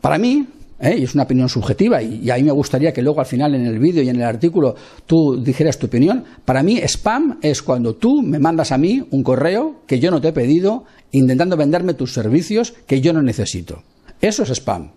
para 0.00 0.18
mí, 0.18 0.46
¿eh? 0.80 0.96
y 0.98 1.04
es 1.04 1.14
una 1.14 1.24
opinión 1.24 1.48
subjetiva, 1.48 2.02
y, 2.02 2.30
a 2.30 2.36
mí 2.36 2.42
me 2.42 2.52
gustaría 2.52 2.92
que 2.92 3.02
luego 3.02 3.20
al 3.20 3.26
final 3.26 3.54
en 3.54 3.66
el 3.66 3.78
vídeo 3.78 4.02
y 4.02 4.08
en 4.08 4.16
el 4.16 4.22
artículo 4.22 4.74
tú 5.06 5.42
dijeras 5.42 5.78
tu 5.78 5.86
opinión. 5.86 6.24
Para 6.44 6.62
mí, 6.62 6.78
spam 6.78 7.38
es 7.42 7.62
cuando 7.62 7.94
tú 7.94 8.22
me 8.22 8.38
mandas 8.38 8.72
a 8.72 8.78
mí 8.78 9.06
un 9.10 9.22
correo 9.22 9.82
que 9.86 10.00
yo 10.00 10.10
no 10.10 10.20
te 10.20 10.28
he 10.28 10.32
pedido, 10.32 10.84
intentando 11.12 11.56
venderme 11.56 11.94
tus 11.94 12.12
servicios 12.12 12.74
que 12.86 13.00
yo 13.00 13.12
no 13.12 13.22
necesito. 13.22 13.82
Eso 14.20 14.42
es 14.42 14.50
spam. 14.50 14.90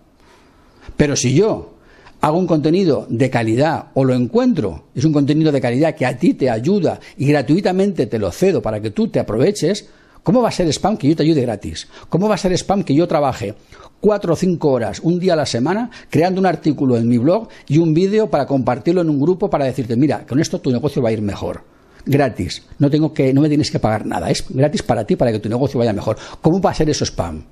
Pero 0.96 1.16
si 1.16 1.34
yo 1.34 1.74
hago 2.20 2.38
un 2.38 2.46
contenido 2.46 3.06
de 3.08 3.30
calidad 3.30 3.86
o 3.94 4.04
lo 4.04 4.14
encuentro, 4.14 4.84
es 4.94 5.04
un 5.04 5.12
contenido 5.12 5.52
de 5.52 5.60
calidad 5.60 5.94
que 5.94 6.06
a 6.06 6.18
ti 6.18 6.34
te 6.34 6.50
ayuda 6.50 6.98
y 7.16 7.26
gratuitamente 7.26 8.06
te 8.06 8.18
lo 8.18 8.32
cedo 8.32 8.62
para 8.62 8.80
que 8.80 8.90
tú 8.90 9.08
te 9.08 9.20
aproveches, 9.20 9.88
¿cómo 10.22 10.42
va 10.42 10.48
a 10.48 10.52
ser 10.52 10.68
spam 10.68 10.96
que 10.96 11.08
yo 11.08 11.16
te 11.16 11.22
ayude 11.22 11.42
gratis? 11.42 11.88
¿Cómo 12.08 12.28
va 12.28 12.34
a 12.34 12.38
ser 12.38 12.52
spam 12.52 12.82
que 12.82 12.94
yo 12.94 13.06
trabaje 13.08 13.54
cuatro 14.00 14.34
o 14.34 14.36
cinco 14.36 14.70
horas, 14.70 15.00
un 15.00 15.18
día 15.18 15.32
a 15.32 15.36
la 15.36 15.46
semana, 15.46 15.90
creando 16.10 16.40
un 16.40 16.46
artículo 16.46 16.96
en 16.96 17.08
mi 17.08 17.18
blog 17.18 17.48
y 17.66 17.78
un 17.78 17.94
vídeo 17.94 18.30
para 18.30 18.46
compartirlo 18.46 19.00
en 19.00 19.10
un 19.10 19.20
grupo 19.20 19.50
para 19.50 19.64
decirte, 19.64 19.96
mira, 19.96 20.24
con 20.26 20.40
esto 20.40 20.60
tu 20.60 20.70
negocio 20.70 21.02
va 21.02 21.08
a 21.08 21.12
ir 21.12 21.22
mejor. 21.22 21.62
Gratis. 22.06 22.62
No, 22.78 22.90
tengo 22.90 23.12
que, 23.12 23.34
no 23.34 23.42
me 23.42 23.48
tienes 23.48 23.70
que 23.70 23.78
pagar 23.78 24.06
nada. 24.06 24.30
Es 24.30 24.44
gratis 24.48 24.82
para 24.82 25.04
ti 25.04 25.16
para 25.16 25.32
que 25.32 25.40
tu 25.40 25.48
negocio 25.48 25.78
vaya 25.78 25.92
mejor. 25.92 26.16
¿Cómo 26.40 26.60
va 26.60 26.70
a 26.70 26.74
ser 26.74 26.88
eso 26.88 27.04
spam? 27.04 27.44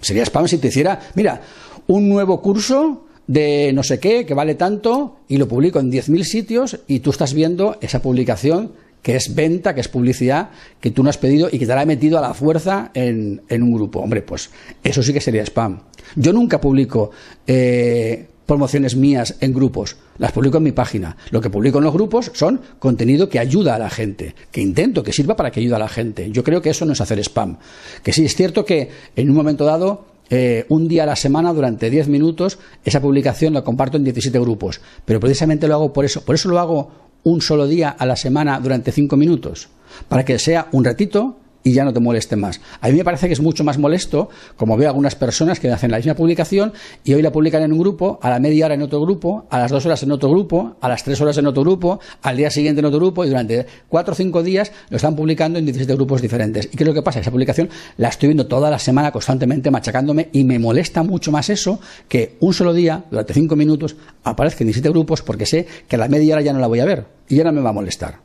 Sería 0.00 0.24
spam 0.24 0.46
si 0.48 0.58
te 0.58 0.68
hiciera, 0.68 1.00
mira, 1.14 1.40
un 1.86 2.08
nuevo 2.08 2.42
curso 2.42 3.06
de 3.26 3.72
no 3.72 3.82
sé 3.82 3.98
qué, 3.98 4.26
que 4.26 4.34
vale 4.34 4.54
tanto, 4.54 5.16
y 5.28 5.36
lo 5.36 5.48
publico 5.48 5.80
en 5.80 5.90
10.000 5.90 6.22
sitios 6.24 6.78
y 6.86 7.00
tú 7.00 7.10
estás 7.10 7.34
viendo 7.34 7.76
esa 7.80 8.02
publicación 8.02 8.72
que 9.06 9.14
es 9.14 9.36
venta, 9.36 9.72
que 9.72 9.82
es 9.82 9.86
publicidad, 9.86 10.50
que 10.80 10.90
tú 10.90 11.04
no 11.04 11.10
has 11.10 11.16
pedido 11.16 11.48
y 11.52 11.60
que 11.60 11.66
te 11.66 11.72
la 11.72 11.84
he 11.84 11.86
metido 11.86 12.18
a 12.18 12.20
la 12.20 12.34
fuerza 12.34 12.90
en, 12.92 13.40
un 13.48 13.72
grupo. 13.72 14.00
Hombre, 14.00 14.20
pues 14.20 14.50
eso 14.82 15.00
sí 15.00 15.12
que 15.12 15.20
sería 15.20 15.42
spam. 15.44 15.78
Yo 16.16 16.32
nunca 16.32 16.60
publico 16.60 17.12
eh, 17.46 18.26
promociones 18.46 18.96
mías 18.96 19.36
en 19.38 19.54
grupos, 19.54 19.96
las 20.18 20.32
publico 20.32 20.56
en 20.56 20.64
mi 20.64 20.72
página. 20.72 21.16
Lo 21.30 21.40
que 21.40 21.50
publico 21.50 21.78
en 21.78 21.84
los 21.84 21.94
grupos 21.94 22.32
son 22.34 22.60
contenido 22.80 23.28
que 23.28 23.38
ayuda 23.38 23.76
a 23.76 23.78
la 23.78 23.90
gente, 23.90 24.34
que 24.50 24.60
intento 24.60 25.04
que 25.04 25.12
sirva 25.12 25.36
para 25.36 25.52
que 25.52 25.60
ayude 25.60 25.76
a 25.76 25.78
la 25.78 25.88
gente. 25.88 26.32
Yo 26.32 26.42
creo 26.42 26.60
que 26.60 26.70
eso 26.70 26.84
no 26.84 26.92
es 26.92 27.00
hacer 27.00 27.20
spam. 27.20 27.58
Que 28.02 28.12
sí, 28.12 28.24
es 28.24 28.34
cierto 28.34 28.64
que 28.64 28.90
en 29.14 29.30
un 29.30 29.36
momento 29.36 29.64
dado 29.64 30.04
eh, 30.30 30.66
un 30.68 30.88
día 30.88 31.04
a 31.04 31.06
la 31.06 31.14
semana 31.14 31.52
durante 31.52 31.90
10 31.90 32.08
minutos, 32.08 32.58
esa 32.84 33.00
publicación 33.00 33.54
la 33.54 33.62
comparto 33.62 33.98
en 33.98 34.02
17 34.02 34.36
grupos. 34.40 34.80
Pero 35.04 35.20
precisamente 35.20 35.68
lo 35.68 35.74
hago 35.74 35.92
por 35.92 36.04
eso. 36.04 36.24
Por 36.24 36.34
eso 36.34 36.48
lo 36.48 36.58
hago 36.58 37.05
un 37.26 37.40
solo 37.40 37.66
día 37.66 37.88
a 37.90 38.06
la 38.06 38.14
semana 38.14 38.60
durante 38.60 38.92
cinco 38.92 39.16
minutos, 39.16 39.68
para 40.08 40.24
que 40.24 40.38
sea 40.38 40.68
un 40.70 40.84
ratito 40.84 41.38
y 41.66 41.72
ya 41.72 41.84
no 41.84 41.92
te 41.92 41.98
moleste 41.98 42.36
más. 42.36 42.60
A 42.80 42.88
mí 42.90 42.96
me 42.96 43.02
parece 43.02 43.26
que 43.26 43.32
es 43.32 43.40
mucho 43.40 43.64
más 43.64 43.76
molesto, 43.76 44.28
como 44.56 44.76
veo 44.76 44.88
algunas 44.88 45.16
personas 45.16 45.58
que 45.58 45.68
hacen 45.68 45.90
la 45.90 45.96
misma 45.96 46.14
publicación 46.14 46.72
y 47.02 47.12
hoy 47.12 47.22
la 47.22 47.32
publican 47.32 47.60
en 47.60 47.72
un 47.72 47.80
grupo, 47.80 48.20
a 48.22 48.30
la 48.30 48.38
media 48.38 48.66
hora 48.66 48.76
en 48.76 48.82
otro 48.82 49.00
grupo, 49.00 49.46
a 49.50 49.58
las 49.58 49.72
dos 49.72 49.84
horas 49.84 50.00
en 50.04 50.12
otro 50.12 50.30
grupo, 50.30 50.76
a 50.80 50.88
las 50.88 51.02
tres 51.02 51.20
horas 51.20 51.38
en 51.38 51.46
otro 51.48 51.62
grupo, 51.62 51.98
al 52.22 52.36
día 52.36 52.52
siguiente 52.52 52.78
en 52.78 52.84
otro 52.84 53.00
grupo 53.00 53.24
y 53.24 53.28
durante 53.30 53.66
cuatro 53.88 54.12
o 54.12 54.14
cinco 54.14 54.44
días 54.44 54.70
lo 54.90 54.96
están 54.96 55.16
publicando 55.16 55.58
en 55.58 55.64
17 55.64 55.92
grupos 55.96 56.22
diferentes. 56.22 56.66
¿Y 56.66 56.76
qué 56.76 56.84
es 56.84 56.86
lo 56.86 56.94
que 56.94 57.02
pasa? 57.02 57.18
Esa 57.18 57.32
publicación 57.32 57.68
la 57.96 58.10
estoy 58.10 58.28
viendo 58.28 58.46
toda 58.46 58.70
la 58.70 58.78
semana 58.78 59.10
constantemente 59.10 59.68
machacándome 59.72 60.28
y 60.30 60.44
me 60.44 60.60
molesta 60.60 61.02
mucho 61.02 61.32
más 61.32 61.50
eso 61.50 61.80
que 62.06 62.36
un 62.38 62.54
solo 62.54 62.74
día, 62.74 63.06
durante 63.10 63.34
cinco 63.34 63.56
minutos, 63.56 63.96
aparezca 64.22 64.62
en 64.62 64.68
17 64.68 64.88
grupos 64.90 65.20
porque 65.22 65.46
sé 65.46 65.66
que 65.88 65.96
a 65.96 65.98
la 65.98 66.06
media 66.06 66.34
hora 66.34 66.42
ya 66.42 66.52
no 66.52 66.60
la 66.60 66.68
voy 66.68 66.78
a 66.78 66.84
ver 66.84 67.06
y 67.28 67.34
ya 67.34 67.42
no 67.42 67.50
me 67.50 67.60
va 67.60 67.70
a 67.70 67.72
molestar. 67.72 68.20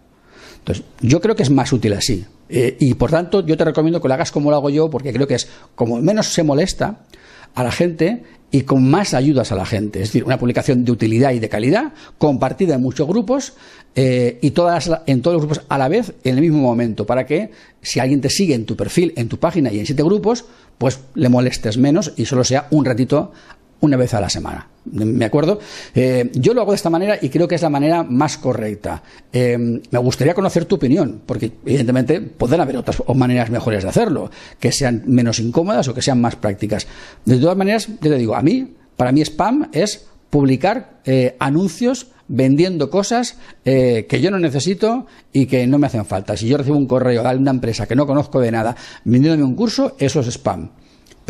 Entonces, 0.59 0.85
yo 1.01 1.21
creo 1.21 1.35
que 1.35 1.41
es 1.41 1.49
más 1.49 1.73
útil 1.73 1.93
así. 1.93 2.23
Eh, 2.51 2.77
y 2.79 2.93
por 2.95 3.09
tanto, 3.09 3.45
yo 3.45 3.55
te 3.55 3.63
recomiendo 3.63 4.01
que 4.01 4.07
lo 4.07 4.13
hagas 4.13 4.31
como 4.31 4.49
lo 4.49 4.57
hago 4.57 4.69
yo, 4.69 4.89
porque 4.89 5.13
creo 5.13 5.27
que 5.27 5.35
es 5.35 5.47
como 5.75 6.01
menos 6.01 6.27
se 6.27 6.43
molesta 6.43 7.05
a 7.55 7.63
la 7.63 7.71
gente 7.71 8.23
y 8.51 8.61
con 8.61 8.89
más 8.89 9.13
ayudas 9.13 9.51
a 9.51 9.55
la 9.55 9.65
gente. 9.65 10.01
Es 10.01 10.09
decir, 10.09 10.25
una 10.25 10.37
publicación 10.37 10.83
de 10.83 10.91
utilidad 10.91 11.31
y 11.31 11.39
de 11.39 11.47
calidad, 11.47 11.93
compartida 12.17 12.75
en 12.75 12.81
muchos 12.81 13.07
grupos 13.07 13.53
eh, 13.95 14.37
y 14.41 14.51
todas, 14.51 14.91
en 15.07 15.21
todos 15.21 15.35
los 15.35 15.45
grupos 15.45 15.65
a 15.69 15.77
la 15.77 15.87
vez 15.87 16.13
en 16.25 16.35
el 16.35 16.41
mismo 16.41 16.59
momento, 16.59 17.05
para 17.05 17.25
que 17.25 17.51
si 17.81 17.99
alguien 18.01 18.19
te 18.19 18.29
sigue 18.29 18.53
en 18.53 18.65
tu 18.65 18.75
perfil, 18.75 19.13
en 19.15 19.29
tu 19.29 19.39
página 19.39 19.71
y 19.71 19.79
en 19.79 19.85
siete 19.85 20.03
grupos, 20.03 20.45
pues 20.77 20.99
le 21.15 21.29
molestes 21.29 21.77
menos 21.77 22.11
y 22.17 22.25
solo 22.25 22.43
sea 22.43 22.67
un 22.71 22.83
ratito 22.83 23.31
una 23.81 23.97
vez 23.97 24.13
a 24.13 24.21
la 24.21 24.29
semana. 24.29 24.67
¿Me 24.85 25.25
acuerdo? 25.25 25.59
Eh, 25.93 26.31
yo 26.33 26.53
lo 26.53 26.61
hago 26.61 26.71
de 26.71 26.75
esta 26.75 26.89
manera 26.89 27.17
y 27.21 27.29
creo 27.29 27.47
que 27.47 27.55
es 27.55 27.61
la 27.61 27.69
manera 27.69 28.03
más 28.03 28.37
correcta. 28.37 29.03
Eh, 29.31 29.57
me 29.57 29.99
gustaría 29.99 30.33
conocer 30.33 30.65
tu 30.65 30.75
opinión, 30.75 31.21
porque 31.25 31.51
evidentemente 31.65 32.21
pueden 32.21 32.61
haber 32.61 32.77
otras 32.77 33.03
maneras 33.13 33.49
mejores 33.49 33.83
de 33.83 33.89
hacerlo, 33.89 34.31
que 34.59 34.71
sean 34.71 35.03
menos 35.05 35.39
incómodas 35.39 35.87
o 35.87 35.93
que 35.93 36.01
sean 36.01 36.21
más 36.21 36.35
prácticas. 36.35 36.87
De 37.25 37.37
todas 37.37 37.57
maneras, 37.57 37.87
yo 37.87 38.09
te 38.09 38.17
digo, 38.17 38.35
a 38.35 38.41
mí, 38.41 38.75
para 38.95 39.11
mí 39.11 39.21
spam 39.21 39.69
es 39.71 40.07
publicar 40.29 41.01
eh, 41.05 41.35
anuncios 41.39 42.07
vendiendo 42.27 42.89
cosas 42.89 43.37
que 43.65 44.19
yo 44.21 44.31
no 44.31 44.39
necesito 44.39 45.05
y 45.33 45.47
que 45.47 45.67
no 45.67 45.77
me 45.77 45.87
hacen 45.87 46.05
falta. 46.05 46.37
Si 46.37 46.47
yo 46.47 46.55
recibo 46.55 46.77
un 46.77 46.87
correo 46.87 47.23
de 47.23 47.35
una 47.35 47.51
empresa 47.51 47.85
que 47.85 47.95
no 47.95 48.07
conozco 48.07 48.39
de 48.39 48.51
nada 48.51 48.73
vendiéndome 49.03 49.43
un 49.43 49.53
curso, 49.53 49.97
eso 49.99 50.21
es 50.21 50.27
spam. 50.27 50.69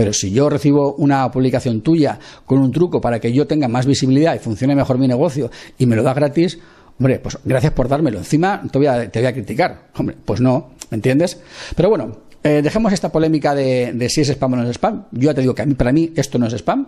Pero 0.01 0.13
si 0.13 0.31
yo 0.31 0.49
recibo 0.49 0.95
una 0.95 1.29
publicación 1.29 1.81
tuya 1.81 2.17
con 2.43 2.57
un 2.57 2.71
truco 2.71 2.99
para 2.99 3.19
que 3.19 3.31
yo 3.31 3.45
tenga 3.45 3.67
más 3.67 3.85
visibilidad 3.85 4.33
y 4.33 4.39
funcione 4.39 4.73
mejor 4.73 4.97
mi 4.97 5.07
negocio 5.07 5.51
y 5.77 5.85
me 5.85 5.95
lo 5.95 6.01
das 6.01 6.15
gratis, 6.15 6.57
hombre, 6.97 7.19
pues 7.19 7.37
gracias 7.45 7.71
por 7.73 7.87
dármelo. 7.87 8.17
Encima 8.17 8.63
te 8.71 8.79
voy 8.79 8.87
a, 8.87 9.11
te 9.11 9.31
criticar. 9.31 9.89
Hombre, 9.95 10.17
pues 10.25 10.41
no, 10.41 10.71
¿me 10.89 10.95
entiendes? 10.95 11.39
Pero 11.75 11.89
bueno, 11.89 12.17
eh, 12.43 12.61
dejemos 12.63 12.91
esta 12.93 13.11
polémica 13.11 13.53
de, 13.53 14.07
si 14.09 14.21
es 14.21 14.29
spam 14.29 14.53
o 14.53 14.55
no 14.55 14.63
es 14.63 14.71
spam. 14.71 15.05
Yo 15.11 15.27
ya 15.29 15.35
te 15.35 15.41
digo 15.41 15.53
que 15.53 15.61
a 15.61 15.67
para 15.67 15.91
mí 15.91 16.11
esto 16.15 16.39
no 16.39 16.47
es 16.47 16.53
spam 16.53 16.87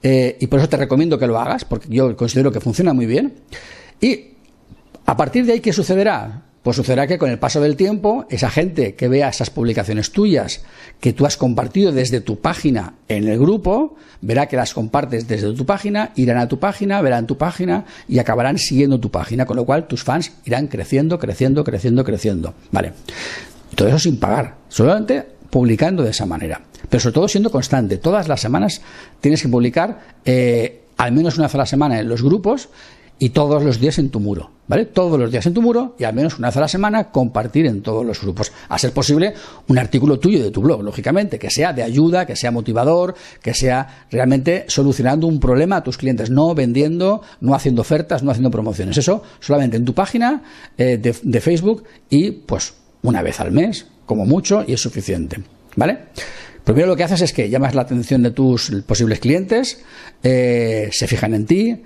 eh, 0.00 0.36
y 0.38 0.46
por 0.46 0.60
eso 0.60 0.68
te 0.68 0.76
recomiendo 0.76 1.18
que 1.18 1.26
lo 1.26 1.40
hagas 1.40 1.64
porque 1.64 1.88
yo 1.88 2.16
considero 2.16 2.52
que 2.52 2.60
funciona 2.60 2.92
muy 2.92 3.06
bien. 3.06 3.34
Y 4.00 4.34
a 5.04 5.16
partir 5.16 5.46
de 5.46 5.54
ahí, 5.54 5.58
¿qué 5.58 5.72
sucederá? 5.72 6.44
Pues 6.62 6.76
sucederá 6.76 7.08
que 7.08 7.18
con 7.18 7.28
el 7.28 7.40
paso 7.40 7.60
del 7.60 7.74
tiempo, 7.74 8.24
esa 8.30 8.48
gente 8.48 8.94
que 8.94 9.08
vea 9.08 9.28
esas 9.28 9.50
publicaciones 9.50 10.12
tuyas 10.12 10.62
que 11.00 11.12
tú 11.12 11.26
has 11.26 11.36
compartido 11.36 11.90
desde 11.90 12.20
tu 12.20 12.40
página 12.40 12.94
en 13.08 13.26
el 13.26 13.38
grupo, 13.38 13.96
verá 14.20 14.46
que 14.46 14.56
las 14.56 14.72
compartes 14.72 15.26
desde 15.26 15.52
tu 15.54 15.66
página, 15.66 16.12
irán 16.14 16.38
a 16.38 16.46
tu 16.46 16.60
página, 16.60 17.00
verán 17.00 17.26
tu 17.26 17.36
página 17.36 17.84
y 18.06 18.20
acabarán 18.20 18.58
siguiendo 18.58 19.00
tu 19.00 19.10
página, 19.10 19.44
con 19.44 19.56
lo 19.56 19.64
cual 19.64 19.88
tus 19.88 20.04
fans 20.04 20.32
irán 20.44 20.68
creciendo, 20.68 21.18
creciendo, 21.18 21.64
creciendo, 21.64 22.04
creciendo. 22.04 22.54
Vale. 22.70 22.92
todo 23.74 23.88
eso 23.88 23.98
sin 23.98 24.20
pagar, 24.20 24.58
solamente 24.68 25.26
publicando 25.50 26.04
de 26.04 26.10
esa 26.10 26.26
manera. 26.26 26.60
Pero 26.88 27.00
sobre 27.00 27.14
todo 27.14 27.28
siendo 27.28 27.50
constante. 27.50 27.98
Todas 27.98 28.28
las 28.28 28.40
semanas 28.40 28.80
tienes 29.20 29.42
que 29.42 29.48
publicar 29.48 30.00
eh, 30.24 30.82
al 30.96 31.12
menos 31.12 31.36
una 31.36 31.46
vez 31.46 31.54
a 31.56 31.58
la 31.58 31.66
semana 31.66 31.98
en 31.98 32.08
los 32.08 32.22
grupos 32.22 32.68
y 33.18 33.30
todos 33.30 33.62
los 33.62 33.78
días 33.78 33.98
en 33.98 34.10
tu 34.10 34.18
muro, 34.18 34.50
¿vale? 34.66 34.86
Todos 34.86 35.18
los 35.18 35.30
días 35.30 35.46
en 35.46 35.54
tu 35.54 35.62
muro 35.62 35.94
y 35.98 36.04
al 36.04 36.14
menos 36.14 36.38
una 36.38 36.48
vez 36.48 36.56
a 36.56 36.60
la 36.60 36.68
semana 36.68 37.10
compartir 37.10 37.66
en 37.66 37.82
todos 37.82 38.04
los 38.04 38.20
grupos. 38.20 38.52
A 38.68 38.78
ser 38.78 38.92
posible, 38.92 39.34
un 39.68 39.78
artículo 39.78 40.18
tuyo 40.18 40.42
de 40.42 40.50
tu 40.50 40.60
blog, 40.60 40.82
lógicamente, 40.82 41.38
que 41.38 41.50
sea 41.50 41.72
de 41.72 41.82
ayuda, 41.82 42.26
que 42.26 42.34
sea 42.34 42.50
motivador, 42.50 43.14
que 43.40 43.54
sea 43.54 44.06
realmente 44.10 44.64
solucionando 44.68 45.26
un 45.26 45.38
problema 45.38 45.76
a 45.76 45.82
tus 45.82 45.98
clientes, 45.98 46.30
no 46.30 46.54
vendiendo, 46.54 47.22
no 47.40 47.54
haciendo 47.54 47.82
ofertas, 47.82 48.22
no 48.22 48.30
haciendo 48.30 48.50
promociones. 48.50 48.96
Eso 48.96 49.22
solamente 49.40 49.76
en 49.76 49.84
tu 49.84 49.94
página 49.94 50.42
eh, 50.76 50.98
de, 50.98 51.14
de 51.22 51.40
Facebook 51.40 51.84
y 52.10 52.32
pues 52.32 52.74
una 53.02 53.22
vez 53.22 53.40
al 53.40 53.52
mes, 53.52 53.86
como 54.06 54.26
mucho, 54.26 54.64
y 54.66 54.72
es 54.72 54.80
suficiente, 54.80 55.42
¿vale? 55.76 55.98
Primero 56.64 56.86
lo 56.86 56.96
que 56.96 57.02
haces 57.02 57.22
es 57.22 57.32
que 57.32 57.50
llamas 57.50 57.74
la 57.74 57.82
atención 57.82 58.22
de 58.22 58.30
tus 58.30 58.70
posibles 58.86 59.18
clientes, 59.18 59.82
eh, 60.22 60.88
se 60.92 61.06
fijan 61.08 61.34
en 61.34 61.46
ti, 61.46 61.82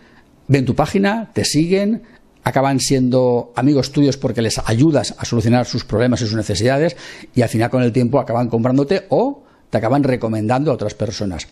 ven 0.48 0.64
tu 0.64 0.74
página, 0.74 1.30
te 1.32 1.44
siguen, 1.44 2.02
acaban 2.44 2.78
siendo 2.78 3.52
amigos 3.56 3.90
tuyos 3.90 4.16
porque 4.16 4.42
les 4.42 4.60
ayudas 4.64 5.14
a 5.18 5.24
solucionar 5.24 5.66
sus 5.66 5.84
problemas 5.84 6.20
y 6.22 6.26
sus 6.26 6.36
necesidades 6.36 6.96
y 7.34 7.42
al 7.42 7.48
final 7.48 7.70
con 7.70 7.82
el 7.82 7.92
tiempo 7.92 8.20
acaban 8.20 8.48
comprándote 8.48 9.06
o 9.08 9.42
te 9.68 9.78
acaban 9.78 10.04
recomendando 10.04 10.70
a 10.70 10.74
otras 10.74 10.94
personas. 10.94 11.48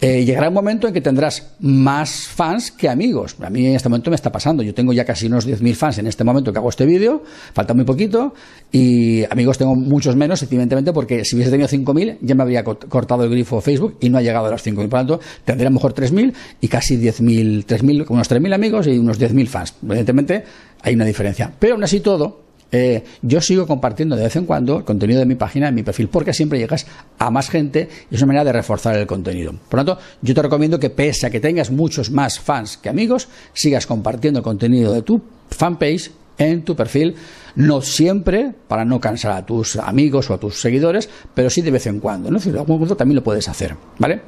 Eh, 0.00 0.24
llegará 0.24 0.48
un 0.48 0.54
momento 0.54 0.86
en 0.86 0.94
que 0.94 1.00
tendrás 1.00 1.54
más 1.58 2.28
fans 2.28 2.70
que 2.70 2.88
amigos. 2.88 3.36
A 3.40 3.50
mí 3.50 3.66
en 3.66 3.74
este 3.74 3.88
momento 3.88 4.10
me 4.10 4.16
está 4.16 4.30
pasando. 4.30 4.62
Yo 4.62 4.72
tengo 4.72 4.92
ya 4.92 5.04
casi 5.04 5.26
unos 5.26 5.46
10.000 5.46 5.74
fans 5.74 5.98
en 5.98 6.06
este 6.06 6.22
momento 6.22 6.52
que 6.52 6.58
hago 6.58 6.68
este 6.68 6.86
vídeo. 6.86 7.24
Falta 7.52 7.74
muy 7.74 7.84
poquito. 7.84 8.32
Y 8.70 9.24
amigos 9.30 9.58
tengo 9.58 9.74
muchos 9.74 10.14
menos, 10.14 10.42
evidentemente, 10.42 10.92
porque 10.92 11.24
si 11.24 11.34
hubiese 11.34 11.50
tenido 11.50 11.68
5.000 11.68 12.18
ya 12.20 12.34
me 12.34 12.42
habría 12.42 12.62
cortado 12.62 13.24
el 13.24 13.30
grifo 13.30 13.60
Facebook 13.60 13.96
y 14.00 14.08
no 14.08 14.18
ha 14.18 14.22
llegado 14.22 14.46
a 14.46 14.50
los 14.50 14.64
5.000. 14.64 14.74
Por 14.74 14.84
lo 14.84 14.88
tanto, 14.88 15.20
tendría 15.44 15.66
a 15.68 15.70
lo 15.70 15.74
mejor 15.74 15.94
3.000 15.94 16.32
y 16.60 16.68
casi 16.68 16.96
10.000, 16.96 17.66
3.000, 17.66 18.06
unos 18.08 18.30
3.000 18.30 18.54
amigos 18.54 18.86
y 18.86 18.98
unos 18.98 19.20
10.000 19.20 19.46
fans. 19.48 19.74
Evidentemente 19.82 20.44
hay 20.82 20.94
una 20.94 21.04
diferencia. 21.04 21.52
Pero 21.58 21.74
aún 21.74 21.82
así 21.82 22.00
todo, 22.00 22.47
eh, 22.70 23.04
yo 23.22 23.40
sigo 23.40 23.66
compartiendo 23.66 24.14
de 24.14 24.24
vez 24.24 24.36
en 24.36 24.44
cuando 24.44 24.78
el 24.78 24.84
contenido 24.84 25.20
de 25.20 25.26
mi 25.26 25.36
página 25.36 25.68
en 25.68 25.74
mi 25.74 25.82
perfil 25.82 26.08
porque 26.08 26.34
siempre 26.34 26.58
llegas 26.58 26.86
a 27.18 27.30
más 27.30 27.48
gente 27.48 27.88
y 28.10 28.14
es 28.14 28.20
una 28.20 28.28
manera 28.28 28.44
de 28.44 28.52
reforzar 28.52 28.96
el 28.96 29.06
contenido. 29.06 29.54
Por 29.68 29.80
lo 29.80 29.84
tanto, 29.84 30.02
yo 30.20 30.34
te 30.34 30.42
recomiendo 30.42 30.78
que 30.78 30.90
pese 30.90 31.26
a 31.26 31.30
que 31.30 31.40
tengas 31.40 31.70
muchos 31.70 32.10
más 32.10 32.38
fans 32.38 32.76
que 32.76 32.88
amigos, 32.88 33.28
sigas 33.54 33.86
compartiendo 33.86 34.40
el 34.40 34.44
contenido 34.44 34.92
de 34.92 35.02
tu 35.02 35.22
fanpage 35.50 36.10
en 36.36 36.62
tu 36.62 36.76
perfil, 36.76 37.16
no 37.56 37.80
siempre 37.80 38.52
para 38.68 38.84
no 38.84 39.00
cansar 39.00 39.32
a 39.32 39.44
tus 39.44 39.76
amigos 39.76 40.30
o 40.30 40.34
a 40.34 40.38
tus 40.38 40.60
seguidores, 40.60 41.08
pero 41.34 41.50
sí 41.50 41.62
de 41.62 41.70
vez 41.70 41.86
en 41.86 42.00
cuando. 42.00 42.30
¿no? 42.30 42.38
En 42.38 42.56
algún 42.56 42.76
momento 42.76 42.96
también 42.96 43.16
lo 43.16 43.24
puedes 43.24 43.48
hacer. 43.48 43.74
¿Vale? 43.98 44.22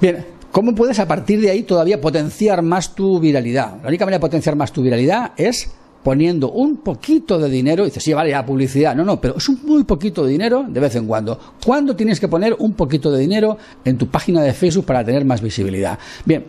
Bien, 0.00 0.26
¿cómo 0.52 0.74
puedes 0.74 0.98
a 0.98 1.08
partir 1.08 1.40
de 1.40 1.50
ahí 1.50 1.62
todavía 1.62 2.00
potenciar 2.00 2.62
más 2.62 2.94
tu 2.94 3.20
viralidad? 3.20 3.80
La 3.82 3.88
única 3.88 4.04
manera 4.04 4.18
de 4.18 4.22
potenciar 4.22 4.56
más 4.56 4.72
tu 4.72 4.82
viralidad 4.82 5.32
es 5.36 5.70
poniendo 6.04 6.52
un 6.52 6.76
poquito 6.76 7.38
de 7.38 7.48
dinero, 7.48 7.82
y 7.82 7.86
dices, 7.86 8.04
sí, 8.04 8.12
vale, 8.12 8.30
ya 8.30 8.44
publicidad. 8.44 8.94
No, 8.94 9.04
no, 9.04 9.20
pero 9.20 9.38
es 9.38 9.48
un 9.48 9.58
muy 9.64 9.84
poquito 9.84 10.24
de 10.24 10.30
dinero 10.30 10.66
de 10.68 10.78
vez 10.78 10.94
en 10.94 11.06
cuando. 11.06 11.40
¿Cuándo 11.64 11.96
tienes 11.96 12.20
que 12.20 12.28
poner 12.28 12.54
un 12.58 12.74
poquito 12.74 13.10
de 13.10 13.18
dinero 13.18 13.56
en 13.84 13.96
tu 13.96 14.08
página 14.08 14.42
de 14.42 14.52
Facebook 14.52 14.84
para 14.84 15.02
tener 15.02 15.24
más 15.24 15.40
visibilidad? 15.40 15.98
Bien, 16.26 16.44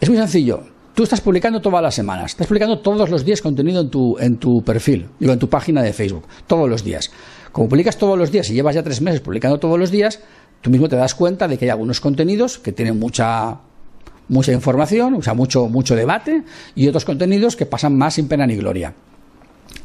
es 0.00 0.08
muy 0.08 0.18
sencillo. 0.18 0.62
Tú 0.94 1.02
estás 1.02 1.20
publicando 1.20 1.60
todas 1.60 1.82
las 1.82 1.94
semanas, 1.94 2.30
estás 2.30 2.46
publicando 2.46 2.78
todos 2.78 3.10
los 3.10 3.22
días 3.22 3.42
contenido 3.42 3.82
en 3.82 3.90
tu, 3.90 4.16
en 4.18 4.38
tu 4.38 4.62
perfil, 4.62 5.08
digo, 5.20 5.34
en 5.34 5.38
tu 5.38 5.50
página 5.50 5.82
de 5.82 5.92
Facebook, 5.92 6.24
todos 6.46 6.68
los 6.70 6.82
días. 6.82 7.10
Como 7.52 7.68
publicas 7.68 7.98
todos 7.98 8.18
los 8.18 8.32
días 8.32 8.48
y 8.48 8.54
llevas 8.54 8.74
ya 8.74 8.82
tres 8.82 9.02
meses 9.02 9.20
publicando 9.20 9.58
todos 9.58 9.78
los 9.78 9.90
días, 9.90 10.20
tú 10.62 10.70
mismo 10.70 10.88
te 10.88 10.96
das 10.96 11.14
cuenta 11.14 11.48
de 11.48 11.58
que 11.58 11.66
hay 11.66 11.70
algunos 11.70 12.00
contenidos 12.00 12.58
que 12.58 12.72
tienen 12.72 12.98
mucha 12.98 13.60
mucha 14.28 14.52
información, 14.52 15.14
o 15.14 15.22
sea, 15.22 15.34
mucho, 15.34 15.68
mucho 15.68 15.94
debate, 15.94 16.42
y 16.74 16.88
otros 16.88 17.04
contenidos 17.04 17.56
que 17.56 17.66
pasan 17.66 17.96
más 17.96 18.14
sin 18.14 18.28
pena 18.28 18.46
ni 18.46 18.56
gloria. 18.56 18.94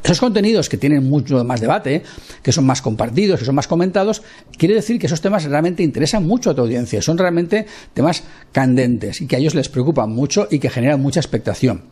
Esos 0.02 0.18
contenidos 0.18 0.68
que 0.68 0.76
tienen 0.76 1.08
mucho 1.08 1.44
más 1.44 1.60
debate, 1.60 2.02
que 2.42 2.50
son 2.50 2.66
más 2.66 2.82
compartidos, 2.82 3.38
que 3.38 3.44
son 3.44 3.54
más 3.54 3.68
comentados, 3.68 4.22
quiere 4.58 4.74
decir 4.74 4.98
que 4.98 5.06
esos 5.06 5.20
temas 5.20 5.44
realmente 5.44 5.84
interesan 5.84 6.26
mucho 6.26 6.50
a 6.50 6.54
tu 6.54 6.62
audiencia, 6.62 7.00
son 7.00 7.18
realmente 7.18 7.66
temas 7.94 8.24
candentes 8.50 9.20
y 9.20 9.26
que 9.26 9.36
a 9.36 9.38
ellos 9.38 9.54
les 9.54 9.68
preocupan 9.68 10.10
mucho 10.10 10.48
y 10.50 10.58
que 10.58 10.70
generan 10.70 11.00
mucha 11.00 11.20
expectación. 11.20 11.82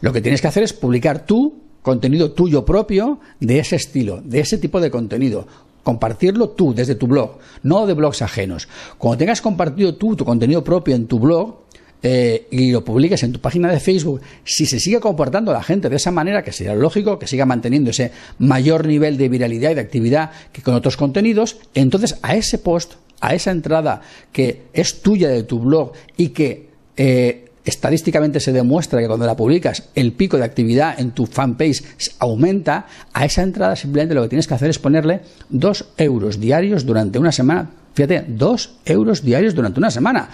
Lo 0.00 0.12
que 0.12 0.22
tienes 0.22 0.40
que 0.40 0.48
hacer 0.48 0.62
es 0.62 0.72
publicar 0.72 1.26
tu 1.26 1.60
contenido 1.82 2.32
tuyo 2.32 2.64
propio 2.64 3.20
de 3.40 3.58
ese 3.58 3.76
estilo, 3.76 4.22
de 4.24 4.40
ese 4.40 4.56
tipo 4.56 4.80
de 4.80 4.90
contenido, 4.90 5.46
compartirlo 5.82 6.50
tú 6.50 6.72
desde 6.74 6.94
tu 6.94 7.06
blog, 7.06 7.38
no 7.62 7.86
de 7.86 7.94
blogs 7.94 8.22
ajenos. 8.22 8.68
Cuando 8.96 9.18
tengas 9.18 9.42
compartido 9.42 9.96
tú 9.96 10.16
tu 10.16 10.24
contenido 10.24 10.64
propio 10.64 10.94
en 10.94 11.06
tu 11.06 11.18
blog, 11.18 11.64
eh, 12.02 12.46
y 12.50 12.72
lo 12.72 12.84
publiques 12.84 13.22
en 13.22 13.32
tu 13.32 13.40
página 13.40 13.70
de 13.70 13.80
Facebook, 13.80 14.20
si 14.44 14.66
se 14.66 14.80
sigue 14.80 15.00
comportando 15.00 15.52
la 15.52 15.62
gente 15.62 15.88
de 15.88 15.96
esa 15.96 16.10
manera, 16.10 16.42
que 16.42 16.52
sería 16.52 16.74
lógico, 16.74 17.18
que 17.18 17.26
siga 17.26 17.44
manteniendo 17.46 17.90
ese 17.90 18.12
mayor 18.38 18.86
nivel 18.86 19.16
de 19.16 19.28
viralidad 19.28 19.70
y 19.70 19.74
de 19.74 19.80
actividad 19.80 20.30
que 20.52 20.62
con 20.62 20.74
otros 20.74 20.96
contenidos, 20.96 21.58
entonces 21.74 22.18
a 22.22 22.36
ese 22.36 22.58
post, 22.58 22.94
a 23.20 23.34
esa 23.34 23.50
entrada 23.50 24.00
que 24.32 24.62
es 24.72 25.02
tuya 25.02 25.28
de 25.28 25.42
tu 25.42 25.60
blog 25.60 25.92
y 26.16 26.28
que 26.28 26.70
eh, 26.96 27.50
estadísticamente 27.64 28.40
se 28.40 28.52
demuestra 28.52 29.00
que 29.00 29.06
cuando 29.06 29.26
la 29.26 29.36
publicas 29.36 29.90
el 29.94 30.12
pico 30.12 30.38
de 30.38 30.44
actividad 30.44 30.98
en 30.98 31.12
tu 31.12 31.26
fanpage 31.26 31.82
aumenta, 32.18 32.86
a 33.12 33.24
esa 33.24 33.42
entrada 33.42 33.76
simplemente 33.76 34.14
lo 34.14 34.22
que 34.22 34.28
tienes 34.28 34.46
que 34.46 34.54
hacer 34.54 34.70
es 34.70 34.78
ponerle 34.78 35.20
dos 35.48 35.86
euros 35.98 36.40
diarios 36.40 36.86
durante 36.86 37.18
una 37.18 37.32
semana. 37.32 37.70
Fíjate, 37.94 38.24
dos 38.28 38.76
euros 38.84 39.22
diarios 39.22 39.54
durante 39.54 39.80
una 39.80 39.90
semana. 39.90 40.30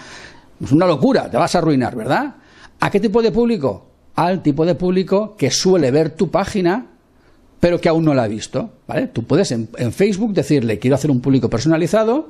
Es 0.63 0.71
una 0.71 0.87
locura, 0.87 1.29
te 1.29 1.37
vas 1.37 1.53
a 1.55 1.59
arruinar, 1.59 1.95
¿verdad? 1.95 2.35
¿A 2.79 2.89
qué 2.89 2.99
tipo 2.99 3.21
de 3.21 3.31
público? 3.31 3.85
Al 4.15 4.41
tipo 4.41 4.65
de 4.65 4.75
público 4.75 5.35
que 5.37 5.51
suele 5.51 5.91
ver 5.91 6.11
tu 6.11 6.31
página, 6.31 6.87
pero 7.59 7.79
que 7.79 7.89
aún 7.89 8.05
no 8.05 8.13
la 8.13 8.23
ha 8.23 8.27
visto, 8.27 8.71
¿vale? 8.87 9.07
Tú 9.07 9.23
puedes 9.23 9.51
en, 9.51 9.67
Facebook 9.91 10.33
decirle, 10.33 10.79
quiero 10.79 10.95
hacer 10.95 11.11
un 11.11 11.21
público 11.21 11.49
personalizado, 11.49 12.29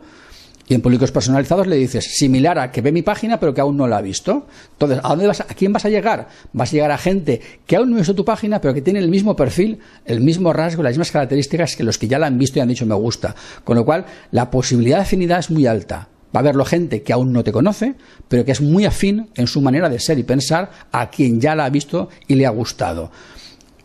y 0.69 0.73
en 0.73 0.81
públicos 0.81 1.13
personalizados 1.13 1.65
le 1.65 1.77
dices, 1.77 2.17
similar 2.17 2.59
a 2.59 2.73
que 2.73 2.81
ve 2.81 2.91
mi 2.91 3.01
página, 3.01 3.39
pero 3.39 3.53
que 3.53 3.61
aún 3.61 3.77
no 3.77 3.87
la 3.87 3.99
ha 3.99 4.01
visto. 4.01 4.47
Entonces, 4.73 4.99
¿a 5.01 5.09
dónde 5.09 5.27
vas? 5.27 5.39
¿A 5.39 5.45
quién 5.45 5.71
vas 5.71 5.85
a 5.85 5.89
llegar? 5.89 6.27
Vas 6.51 6.69
a 6.69 6.71
llegar 6.73 6.91
a 6.91 6.97
gente 6.97 7.39
que 7.65 7.77
aún 7.77 7.89
no 7.89 7.95
ha 7.95 7.99
visto 7.99 8.15
tu 8.15 8.25
página, 8.25 8.59
pero 8.59 8.73
que 8.73 8.81
tiene 8.81 8.99
el 8.99 9.07
mismo 9.07 9.33
perfil, 9.33 9.79
el 10.03 10.19
mismo 10.19 10.51
rasgo, 10.51 10.83
las 10.83 10.91
mismas 10.91 11.11
características 11.11 11.77
que 11.77 11.85
los 11.85 11.97
que 11.97 12.09
ya 12.09 12.19
la 12.19 12.27
han 12.27 12.37
visto 12.37 12.59
y 12.59 12.61
han 12.61 12.67
dicho 12.67 12.85
me 12.85 12.95
gusta. 12.95 13.33
Con 13.63 13.77
lo 13.77 13.85
cual, 13.85 14.07
la 14.31 14.51
posibilidad 14.51 14.97
de 14.97 15.03
afinidad 15.03 15.39
es 15.39 15.49
muy 15.49 15.67
alta. 15.67 16.09
Va 16.35 16.39
a 16.39 16.43
haberlo 16.43 16.65
gente 16.65 17.03
que 17.03 17.13
aún 17.13 17.31
no 17.31 17.43
te 17.43 17.51
conoce, 17.51 17.95
pero 18.27 18.45
que 18.45 18.51
es 18.51 18.61
muy 18.61 18.85
afín 18.85 19.29
en 19.35 19.47
su 19.47 19.61
manera 19.61 19.89
de 19.89 19.99
ser 19.99 20.19
y 20.19 20.23
pensar 20.23 20.71
a 20.91 21.09
quien 21.09 21.39
ya 21.39 21.55
la 21.55 21.65
ha 21.65 21.69
visto 21.69 22.09
y 22.27 22.35
le 22.35 22.45
ha 22.45 22.49
gustado. 22.49 23.11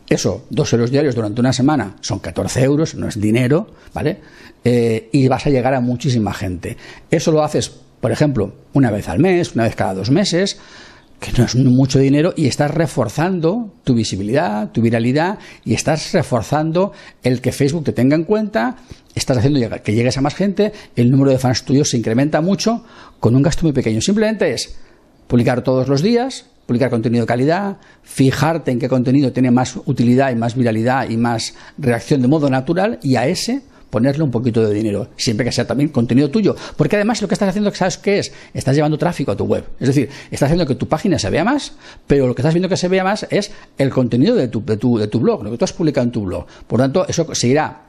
Eso, 0.07 0.45
dos 0.49 0.71
euros 0.73 0.91
diarios 0.91 1.15
durante 1.15 1.39
una 1.39 1.53
semana, 1.53 1.95
son 2.01 2.19
14 2.19 2.61
euros, 2.63 2.95
no 2.95 3.07
es 3.07 3.19
dinero, 3.19 3.67
¿vale? 3.93 4.19
Eh, 4.63 5.09
y 5.11 5.27
vas 5.27 5.45
a 5.47 5.49
llegar 5.49 5.73
a 5.73 5.79
muchísima 5.79 6.33
gente. 6.33 6.77
Eso 7.09 7.31
lo 7.31 7.43
haces, 7.43 7.71
por 8.01 8.11
ejemplo, 8.11 8.53
una 8.73 8.91
vez 8.91 9.07
al 9.07 9.19
mes, 9.19 9.55
una 9.55 9.63
vez 9.63 9.75
cada 9.75 9.93
dos 9.93 10.11
meses, 10.11 10.59
que 11.23 11.31
no 11.37 11.45
es 11.45 11.55
mucho 11.55 11.99
dinero, 11.99 12.33
y 12.35 12.47
estás 12.47 12.69
reforzando 12.71 13.73
tu 13.85 13.93
visibilidad, 13.93 14.71
tu 14.71 14.81
viralidad, 14.81 15.39
y 15.63 15.73
estás 15.73 16.11
reforzando 16.11 16.91
el 17.23 17.39
que 17.39 17.53
Facebook 17.53 17.85
te 17.85 17.93
tenga 17.93 18.15
en 18.15 18.25
cuenta, 18.25 18.75
estás 19.15 19.37
haciendo 19.37 19.61
que 19.81 19.93
llegues 19.93 20.17
a 20.17 20.21
más 20.21 20.35
gente, 20.35 20.73
el 20.97 21.09
número 21.09 21.31
de 21.31 21.37
fans 21.37 21.63
tuyos 21.63 21.89
se 21.91 21.97
incrementa 21.97 22.41
mucho 22.41 22.83
con 23.21 23.35
un 23.35 23.41
gasto 23.41 23.63
muy 23.63 23.71
pequeño. 23.71 24.01
Simplemente 24.01 24.51
es 24.51 24.75
publicar 25.27 25.63
todos 25.63 25.87
los 25.87 26.01
días, 26.01 26.45
publicar 26.65 26.89
contenido 26.89 27.23
de 27.23 27.27
calidad, 27.27 27.77
fijarte 28.03 28.71
en 28.71 28.79
qué 28.79 28.89
contenido 28.89 29.31
tiene 29.31 29.49
más 29.49 29.77
utilidad 29.85 30.29
y 30.31 30.35
más 30.35 30.55
viralidad 30.55 31.09
y 31.09 31.15
más 31.15 31.53
reacción 31.77 32.21
de 32.21 32.27
modo 32.27 32.49
natural, 32.49 32.99
y 33.01 33.15
a 33.15 33.27
ese 33.27 33.61
ponerle 33.93 34.23
un 34.23 34.31
poquito 34.31 34.67
de 34.67 34.73
dinero, 34.73 35.09
siempre 35.17 35.45
que 35.45 35.51
sea 35.51 35.67
también 35.67 35.89
contenido 35.89 36.31
tuyo. 36.31 36.55
Porque 36.75 36.95
además 36.95 37.21
lo 37.21 37.27
que 37.27 37.35
estás 37.35 37.49
haciendo, 37.49 37.71
¿sabes 37.75 37.99
qué 37.99 38.17
es? 38.17 38.33
Estás 38.51 38.75
llevando 38.75 38.97
tráfico 38.97 39.31
a 39.31 39.37
tu 39.37 39.45
web. 39.45 39.63
Es 39.79 39.85
decir, 39.85 40.09
estás 40.31 40.47
haciendo 40.47 40.65
que 40.65 40.73
tu 40.73 40.87
página 40.87 41.19
se 41.19 41.29
vea 41.29 41.43
más, 41.43 41.73
pero 42.07 42.25
lo 42.25 42.33
que 42.33 42.41
estás 42.41 42.55
viendo 42.55 42.67
que 42.67 42.75
se 42.75 42.87
vea 42.87 43.03
más 43.03 43.27
es 43.29 43.51
el 43.77 43.91
contenido 43.91 44.33
de 44.33 44.47
tu, 44.47 44.65
de 44.65 44.77
tu, 44.77 44.97
de 44.97 45.07
tu 45.07 45.19
blog, 45.19 45.43
lo 45.43 45.51
que 45.51 45.57
tú 45.59 45.65
has 45.65 45.73
publicado 45.73 46.05
en 46.05 46.11
tu 46.11 46.23
blog. 46.23 46.47
Por 46.65 46.79
lo 46.79 46.85
tanto, 46.85 47.05
eso 47.07 47.35
seguirá 47.35 47.83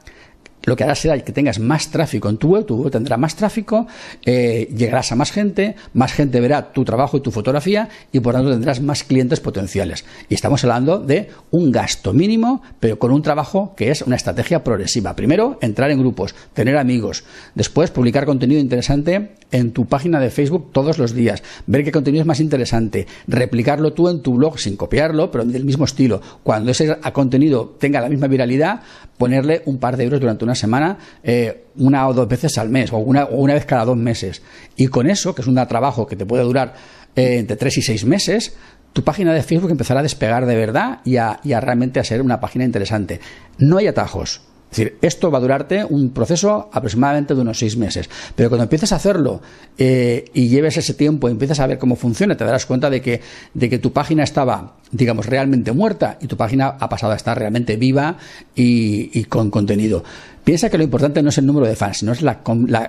lo 0.65 0.75
que 0.75 0.83
hará 0.83 0.95
será 0.95 1.17
que 1.19 1.31
tengas 1.31 1.59
más 1.59 1.89
tráfico 1.89 2.29
en 2.29 2.37
tu 2.37 2.49
web, 2.49 2.65
tu 2.65 2.75
web 2.83 2.91
tendrá 2.91 3.17
más 3.17 3.35
tráfico, 3.35 3.87
eh, 4.25 4.67
llegarás 4.75 5.11
a 5.11 5.15
más 5.15 5.31
gente, 5.31 5.75
más 5.93 6.13
gente 6.13 6.39
verá 6.39 6.73
tu 6.73 6.83
trabajo 6.83 7.17
y 7.17 7.21
tu 7.21 7.31
fotografía 7.31 7.89
y 8.11 8.19
por 8.19 8.33
tanto 8.33 8.51
tendrás 8.51 8.81
más 8.81 9.03
clientes 9.03 9.39
potenciales. 9.39 10.05
Y 10.29 10.33
estamos 10.33 10.63
hablando 10.63 10.99
de 10.99 11.29
un 11.51 11.71
gasto 11.71 12.13
mínimo, 12.13 12.61
pero 12.79 12.99
con 12.99 13.11
un 13.11 13.21
trabajo 13.21 13.73
que 13.75 13.91
es 13.91 14.01
una 14.01 14.15
estrategia 14.15 14.63
progresiva. 14.63 15.15
Primero, 15.15 15.57
entrar 15.61 15.91
en 15.91 15.99
grupos, 15.99 16.35
tener 16.53 16.77
amigos, 16.77 17.23
después 17.53 17.91
publicar 17.91 18.25
contenido 18.25 18.59
interesante 18.59 19.35
en 19.51 19.71
tu 19.71 19.85
página 19.85 20.19
de 20.19 20.29
Facebook 20.29 20.71
todos 20.71 20.97
los 20.97 21.13
días, 21.13 21.43
ver 21.67 21.83
qué 21.83 21.91
contenido 21.91 22.21
es 22.21 22.27
más 22.27 22.39
interesante, 22.39 23.07
replicarlo 23.27 23.93
tú 23.93 24.09
en 24.09 24.21
tu 24.21 24.35
blog 24.35 24.59
sin 24.59 24.75
copiarlo, 24.75 25.31
pero 25.31 25.45
del 25.45 25.65
mismo 25.65 25.85
estilo. 25.85 26.21
Cuando 26.43 26.71
ese 26.71 26.97
contenido 27.13 27.75
tenga 27.79 28.01
la 28.01 28.09
misma 28.09 28.27
viralidad, 28.27 28.81
ponerle 29.17 29.61
un 29.65 29.77
par 29.77 29.97
de 29.97 30.03
euros 30.03 30.19
durante 30.19 30.43
una 30.43 30.55
semana, 30.55 30.97
eh, 31.23 31.65
una 31.77 32.07
o 32.07 32.13
dos 32.13 32.27
veces 32.27 32.57
al 32.57 32.69
mes, 32.69 32.91
o 32.91 32.97
una, 32.97 33.25
o 33.25 33.37
una 33.37 33.53
vez 33.53 33.65
cada 33.65 33.85
dos 33.85 33.97
meses. 33.97 34.41
Y 34.75 34.87
con 34.87 35.09
eso, 35.09 35.33
que 35.33 35.41
es 35.41 35.47
un 35.47 35.55
trabajo 35.67 36.05
que 36.05 36.15
te 36.15 36.25
puede 36.25 36.43
durar 36.43 36.73
eh, 37.15 37.37
entre 37.39 37.55
tres 37.55 37.77
y 37.77 37.81
seis 37.81 38.05
meses, 38.05 38.55
tu 38.93 39.03
página 39.03 39.33
de 39.33 39.43
Facebook 39.43 39.71
empezará 39.71 39.99
a 39.99 40.03
despegar 40.03 40.45
de 40.45 40.55
verdad 40.55 40.99
y 41.03 41.17
a, 41.17 41.39
y 41.43 41.53
a 41.53 41.59
realmente 41.59 41.99
a 41.99 42.03
ser 42.03 42.21
una 42.21 42.39
página 42.39 42.63
interesante. 42.63 43.19
No 43.57 43.77
hay 43.77 43.87
atajos. 43.87 44.41
Es 44.75 44.79
decir, 44.79 44.97
esto 45.01 45.31
va 45.31 45.37
a 45.37 45.41
durarte 45.41 45.85
un 45.85 46.09
proceso 46.09 46.69
aproximadamente 46.73 47.33
de 47.33 47.39
unos 47.39 47.57
seis 47.57 47.77
meses. 47.77 48.09
Pero 48.35 48.49
cuando 48.49 48.63
empieces 48.63 48.91
a 48.91 48.97
hacerlo 48.97 49.41
eh, 49.77 50.25
y 50.33 50.49
lleves 50.49 50.75
ese 50.75 50.93
tiempo 50.93 51.29
y 51.29 51.31
empiezas 51.31 51.61
a 51.61 51.67
ver 51.67 51.77
cómo 51.77 51.95
funciona, 51.95 52.35
te 52.35 52.43
darás 52.43 52.65
cuenta 52.65 52.89
de 52.89 53.01
que, 53.01 53.21
de 53.53 53.69
que 53.69 53.79
tu 53.79 53.93
página 53.93 54.25
estaba, 54.25 54.75
digamos, 54.91 55.27
realmente 55.27 55.71
muerta 55.71 56.17
y 56.19 56.27
tu 56.27 56.35
página 56.35 56.75
ha 56.77 56.89
pasado 56.89 57.13
a 57.13 57.15
estar 57.15 57.39
realmente 57.39 57.77
viva 57.77 58.17
y, 58.53 59.23
con 59.25 59.49
contenido. 59.49 60.03
Piensa 60.43 60.69
que 60.69 60.77
lo 60.77 60.83
importante 60.83 61.23
no 61.23 61.29
es 61.29 61.37
el 61.37 61.45
número 61.45 61.65
de 61.65 61.75
fans, 61.77 61.99
sino 61.99 62.11
es 62.11 62.21
la, 62.21 62.41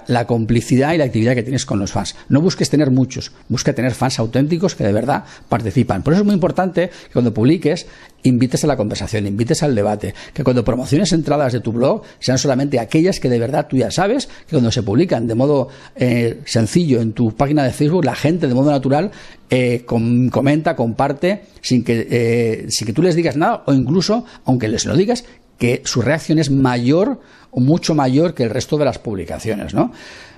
la, 0.09 0.27
complicidad 0.27 0.93
y 0.93 0.99
la 0.99 1.05
actividad 1.05 1.35
que 1.35 1.45
tienes 1.45 1.65
con 1.65 1.79
los 1.79 1.93
fans. 1.93 2.17
No 2.29 2.41
busques 2.41 2.69
tener 2.69 2.91
muchos, 2.91 3.31
busca 3.49 3.73
tener 3.73 3.95
fans 3.95 4.19
auténticos 4.19 4.75
que 4.75 4.85
de 4.85 4.93
verdad 4.93 5.25
participan. 5.49 6.03
Por 6.03 6.13
eso 6.13 6.21
es 6.23 6.27
muy 6.27 6.35
importante 6.35 6.91
que 6.91 7.13
cuando 7.13 7.33
publiques 7.33 7.87
invites 8.29 8.65
a 8.65 8.67
la 8.67 8.77
conversación, 8.77 9.27
invites 9.27 9.63
al 9.63 9.75
debate, 9.75 10.15
que 10.33 10.45
cuando 10.45 10.65
promociones 10.65 11.13
entradas 11.13 11.53
de 11.53 11.61
tu 11.61 11.73
blog 11.73 12.03
sean 12.19 12.39
solamente 12.39 12.79
aquellas 12.79 13.21
que 13.21 13.29
de 13.29 13.39
verdad 13.39 13.67
tú 13.69 13.77
ya 13.77 13.91
sabes 13.91 14.27
que 14.27 14.51
cuando 14.51 14.71
se 14.71 14.83
publican 14.83 15.27
de 15.27 15.35
modo 15.35 15.69
eh, 15.95 16.41
sencillo 16.45 17.01
en 17.01 17.13
tu 17.13 17.35
página 17.35 17.65
de 17.65 17.73
Facebook, 17.73 18.05
la 18.05 18.15
gente 18.15 18.49
de 18.49 18.55
modo 18.55 18.71
natural 18.71 19.11
eh, 19.51 19.85
comenta, 19.87 20.77
comparte, 20.77 21.43
sin 21.61 21.85
que, 21.85 22.07
eh, 22.11 22.67
sin 22.69 22.87
que 22.87 22.93
tú 22.93 23.03
les 23.03 23.15
digas 23.15 23.37
nada 23.37 23.63
o 23.67 23.73
incluso, 23.73 24.25
aunque 24.45 24.69
les 24.69 24.87
lo 24.87 24.97
digas, 24.97 25.25
que 25.59 25.83
su 25.85 26.03
reacción 26.03 26.39
es 26.39 26.51
mayor 26.51 27.21
o 27.51 27.61
mucho 27.61 27.95
mayor 27.95 28.35
que 28.35 28.43
el 28.43 28.51
resto 28.51 28.77
de 28.77 28.85
las 28.85 28.99
publicaciones, 28.99 29.73
¿no? 29.73 29.93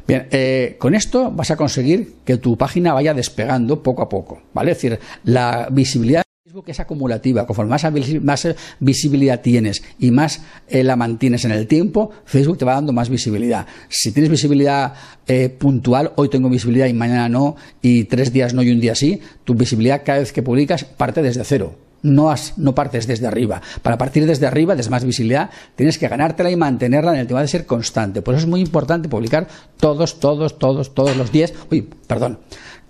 Bien, 0.07 0.27
eh, 0.31 0.77
con 0.79 0.95
esto 0.95 1.31
vas 1.31 1.51
a 1.51 1.57
conseguir 1.57 2.15
que 2.25 2.39
tu 2.39 2.57
página 2.57 2.95
vaya 2.95 3.13
despegando 3.13 3.83
poco 3.83 4.03
a 4.03 4.09
poco, 4.09 4.41
¿vale? 4.55 4.73
Es 4.73 4.79
decir, 4.79 4.99
la 5.25 5.69
visibilidad 5.71 6.23
Facebook 6.49 6.71
es 6.71 6.81
acumulativa. 6.81 7.47
Conforme 7.47 7.77
más, 8.23 8.49
visibilidad 8.81 9.43
tienes 9.43 9.83
y 9.99 10.11
más 10.11 10.41
eh, 10.67 10.83
la 10.83 10.97
mantienes 10.97 11.45
en 11.45 11.51
el 11.51 11.67
tiempo, 11.67 12.11
Facebook 12.25 12.57
te 12.57 12.65
va 12.65 12.73
dando 12.73 12.95
más 12.95 13.11
visibilidad. 13.11 13.67
Si 13.91 14.13
tienes 14.13 14.31
visibilidad 14.31 14.95
eh, 15.27 15.51
puntual, 15.51 16.13
hoy 16.17 16.31
tengo 16.31 16.49
visibilidad 16.49 16.87
y 16.87 16.95
mañana 16.95 17.29
no, 17.29 17.57
y 17.83 18.05
tres 18.05 18.33
días 18.33 18.55
no 18.55 18.63
y 18.63 18.71
un 18.71 18.81
día 18.81 18.95
sí, 18.95 19.21
tu 19.45 19.53
visibilidad 19.53 20.01
cada 20.03 20.21
vez 20.21 20.33
que 20.33 20.43
publicas 20.43 20.85
parte 20.85 21.21
desde 21.21 21.45
cero 21.45 21.77
no, 22.03 22.35
no 22.57 22.75
partes 22.75 23.07
desde 23.07 23.27
arriba. 23.27 23.61
Para 23.83 23.99
partir 23.99 24.27
desde 24.27 24.47
arriba, 24.47 24.75
desde 24.75 24.91
más 24.91 25.05
visibilidad, 25.05 25.51
tienes 25.77 25.99
que 25.99 26.09
ganártela 26.09 26.51
y 26.51 26.57
mantenerla 26.57 27.13
en 27.13 27.21
el 27.21 27.27
tema 27.27 27.41
de 27.43 27.49
ser 27.49 27.67
constante. 27.67 28.23
Por 28.23 28.35
eso 28.35 28.45
es 28.45 28.49
muy 28.49 28.61
importante 28.61 29.09
publicar 29.09 29.49
todos, 29.79 30.21
todos, 30.21 30.59
todos, 30.59 30.95
todos 30.95 31.17
los 31.17 31.33
días. 31.33 31.53
Uy, 31.71 31.89
perdón. 32.07 32.39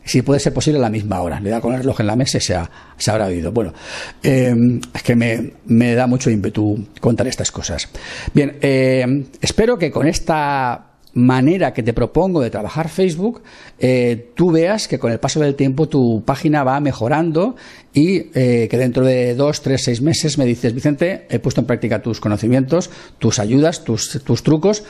Si 0.09 0.23
puede 0.23 0.40
ser 0.40 0.55
posible 0.55 0.79
a 0.79 0.83
la 0.83 0.88
misma 0.88 1.21
hora. 1.21 1.38
Le 1.38 1.51
da 1.51 1.61
con 1.61 1.75
el 1.75 1.81
reloj 1.81 2.01
en 2.01 2.07
la 2.07 2.16
mesa 2.16 2.38
y 2.38 2.40
se, 2.40 2.59
se 2.97 3.11
habrá 3.11 3.27
oído. 3.27 3.53
Bueno, 3.53 3.75
eh, 4.23 4.55
es 4.94 5.03
que 5.03 5.14
me, 5.14 5.53
me, 5.66 5.94
da 5.94 6.07
mucho 6.07 6.31
ímpetu 6.31 6.87
contar 6.99 7.29
estas 7.29 7.53
cosas. 7.53 7.87
Bien, 8.33 8.57
eh, 8.62 9.27
espero 9.42 9.77
que 9.79 9.90
con 9.90 10.07
esta 10.07 10.88
manera 11.12 11.75
que 11.75 11.83
te 11.83 11.92
propongo 11.92 12.40
de 12.40 12.49
trabajar 12.49 12.88
Facebook, 12.88 13.42
eh, 13.79 14.31
tú 14.35 14.51
veas 14.51 14.88
que 14.88 14.99
con 14.99 15.12
el 15.12 15.21
paso 15.21 15.40
del 15.40 15.55
tiempo 15.57 15.88
tu 15.88 16.23
página 16.25 16.64
va 16.64 16.81
mejorando 16.81 17.57
y 17.92 18.31
eh, 18.35 18.66
que 18.71 18.79
dentro 18.79 19.05
de 19.05 19.35
dos, 19.35 19.61
tres, 19.61 19.83
seis 19.85 20.01
meses 20.01 20.38
me 20.38 20.47
dices, 20.47 20.73
Vicente, 20.73 21.27
he 21.29 21.38
puesto 21.38 21.61
en 21.61 21.66
práctica 21.66 22.01
tus 22.01 22.18
conocimientos, 22.18 22.88
tus 23.18 23.40
ayudas, 23.40 23.85
tus, 23.85 24.23
tus 24.25 24.42
trucos. 24.42 24.85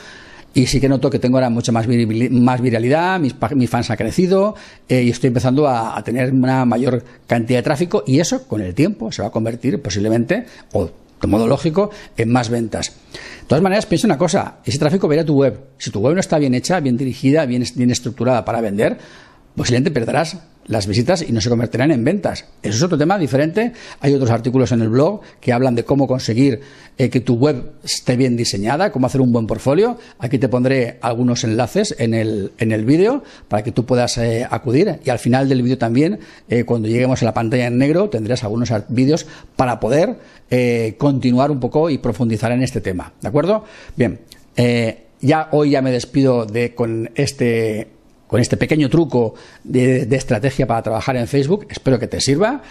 Y 0.53 0.65
sí 0.65 0.79
que 0.79 0.89
noto 0.89 1.09
que 1.09 1.19
tengo 1.19 1.37
ahora 1.37 1.49
mucha 1.49 1.71
más, 1.71 1.85
viralidad, 1.85 3.19
mis, 3.19 3.35
mis, 3.55 3.69
fans 3.69 3.89
han 3.91 3.97
crecido 3.97 4.55
eh, 4.87 5.03
y 5.03 5.09
estoy 5.09 5.27
empezando 5.27 5.67
a, 5.67 6.01
tener 6.03 6.33
una 6.33 6.65
mayor 6.65 7.03
cantidad 7.27 7.59
de 7.59 7.63
tráfico 7.63 8.03
y 8.07 8.19
eso 8.19 8.47
con 8.47 8.61
el 8.61 8.73
tiempo 8.73 9.11
se 9.11 9.21
va 9.21 9.27
a 9.27 9.31
convertir 9.31 9.79
posiblemente, 9.81 10.45
o 10.73 10.89
de 11.21 11.27
modo 11.27 11.47
lógico, 11.47 11.91
en 12.17 12.31
más 12.31 12.49
ventas. 12.49 12.93
De 13.41 13.47
todas 13.47 13.61
maneras, 13.61 13.85
piensa 13.85 14.07
una 14.07 14.17
cosa, 14.17 14.57
ese 14.65 14.79
tráfico 14.79 15.07
va 15.07 15.21
a 15.21 15.25
tu 15.25 15.35
web. 15.35 15.59
Si 15.77 15.91
tu 15.91 15.99
web 15.99 16.15
no 16.15 16.19
está 16.19 16.39
bien 16.39 16.55
hecha, 16.55 16.79
bien 16.79 16.97
dirigida, 16.97 17.45
bien, 17.45 17.63
bien 17.75 17.91
estructurada 17.91 18.43
para 18.43 18.61
vender, 18.61 18.97
posiblemente 19.55 19.91
perderás 19.91 20.37
las 20.69 20.85
visitas 20.85 21.25
y 21.27 21.31
no 21.31 21.41
se 21.41 21.49
convertirán 21.49 21.91
en 21.91 22.03
ventas. 22.03 22.45
Eso 22.61 22.77
es 22.77 22.83
otro 22.83 22.97
tema 22.97 23.17
diferente. 23.17 23.73
Hay 23.99 24.13
otros 24.13 24.29
artículos 24.29 24.71
en 24.71 24.81
el 24.81 24.89
blog 24.89 25.21
que 25.41 25.51
hablan 25.51 25.75
de 25.75 25.83
cómo 25.83 26.07
conseguir 26.07 26.61
eh, 26.97 27.09
que 27.09 27.19
tu 27.19 27.35
web 27.35 27.71
esté 27.83 28.15
bien 28.15 28.37
diseñada, 28.37 28.91
cómo 28.91 29.07
hacer 29.07 29.19
un 29.19 29.31
buen 29.31 29.47
portfolio. 29.47 29.97
Aquí 30.19 30.37
te 30.37 30.47
pondré 30.47 30.99
algunos 31.01 31.43
enlaces 31.43 31.95
en 31.97 32.13
el, 32.13 32.51
en 32.59 32.71
el 32.71 32.85
vídeo 32.85 33.23
para 33.47 33.63
que 33.63 33.71
tú 33.71 33.85
puedas 33.85 34.17
eh, 34.19 34.47
acudir. 34.49 34.99
Y 35.03 35.09
al 35.09 35.17
final 35.17 35.49
del 35.49 35.63
vídeo 35.63 35.79
también, 35.79 36.19
eh, 36.47 36.63
cuando 36.65 36.87
lleguemos 36.87 37.21
a 37.23 37.25
la 37.25 37.33
pantalla 37.33 37.65
en 37.65 37.79
negro, 37.79 38.09
tendrás 38.09 38.43
algunos 38.43 38.71
vídeos 38.89 39.25
para 39.55 39.79
poder 39.79 40.17
continuar 40.97 41.51
un 41.51 41.59
poco 41.59 41.91
y 41.91 41.99
profundizar 41.99 42.51
en 42.51 42.63
este 42.63 42.81
tema. 42.81 43.13
¿De 43.21 43.27
acuerdo? 43.27 43.65
Bien. 43.95 44.19
ya 45.21 45.47
hoy 45.51 45.71
ya 45.71 45.81
me 45.83 45.91
despido 45.91 46.45
de 46.45 46.73
con 46.73 47.11
este 47.13 47.98
con 48.29 48.39
este 48.39 48.57
pequeño 48.57 48.89
truco 48.89 49.33
de, 49.63 50.07
estrategia 50.11 50.67
para 50.67 50.83
trabajar 50.83 51.17
en 51.17 51.27
Facebook. 51.27 51.65
Espero 51.69 51.97
que 51.97 52.07
te 52.07 52.21
sirva. 52.21 52.61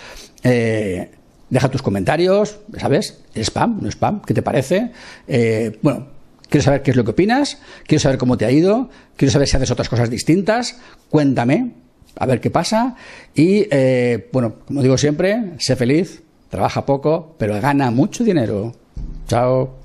Eh, 0.45 1.11
deja 1.51 1.69
tus 1.69 1.83
comentarios, 1.83 2.61
¿sabes? 2.79 3.25
spam? 3.35 3.81
¿No 3.83 3.89
spam? 3.91 4.23
¿Qué 4.23 4.35
te 4.35 4.43
parece? 4.43 4.93
Eh, 5.27 5.77
bueno, 5.83 6.07
quiero 6.49 6.65
saber 6.65 6.83
qué 6.83 6.93
es 6.93 6.97
lo 6.97 7.03
que 7.03 7.11
opinas, 7.11 7.59
quiero 7.89 8.01
saber 8.01 8.19
cómo 8.19 8.39
te 8.39 8.45
ha 8.45 8.53
ido, 8.53 8.89
quiero 9.17 9.33
saber 9.33 9.49
si 9.49 9.57
haces 9.57 9.73
otras 9.73 9.89
cosas 9.89 10.09
distintas. 10.11 10.79
Cuéntame, 11.11 11.73
a 12.17 12.27
ver 12.27 12.41
qué 12.41 12.51
pasa. 12.51 12.95
Y, 13.35 13.67
eh, 13.73 14.29
bueno, 14.33 14.61
como 14.65 14.81
digo 14.81 14.97
siempre, 14.97 15.55
sé 15.59 15.75
feliz, 15.75 16.23
trabaja 16.51 16.87
poco, 16.87 17.35
pero 17.37 17.61
gana 17.61 17.91
mucho 17.91 18.23
dinero. 18.23 18.77
Chao. 19.27 19.78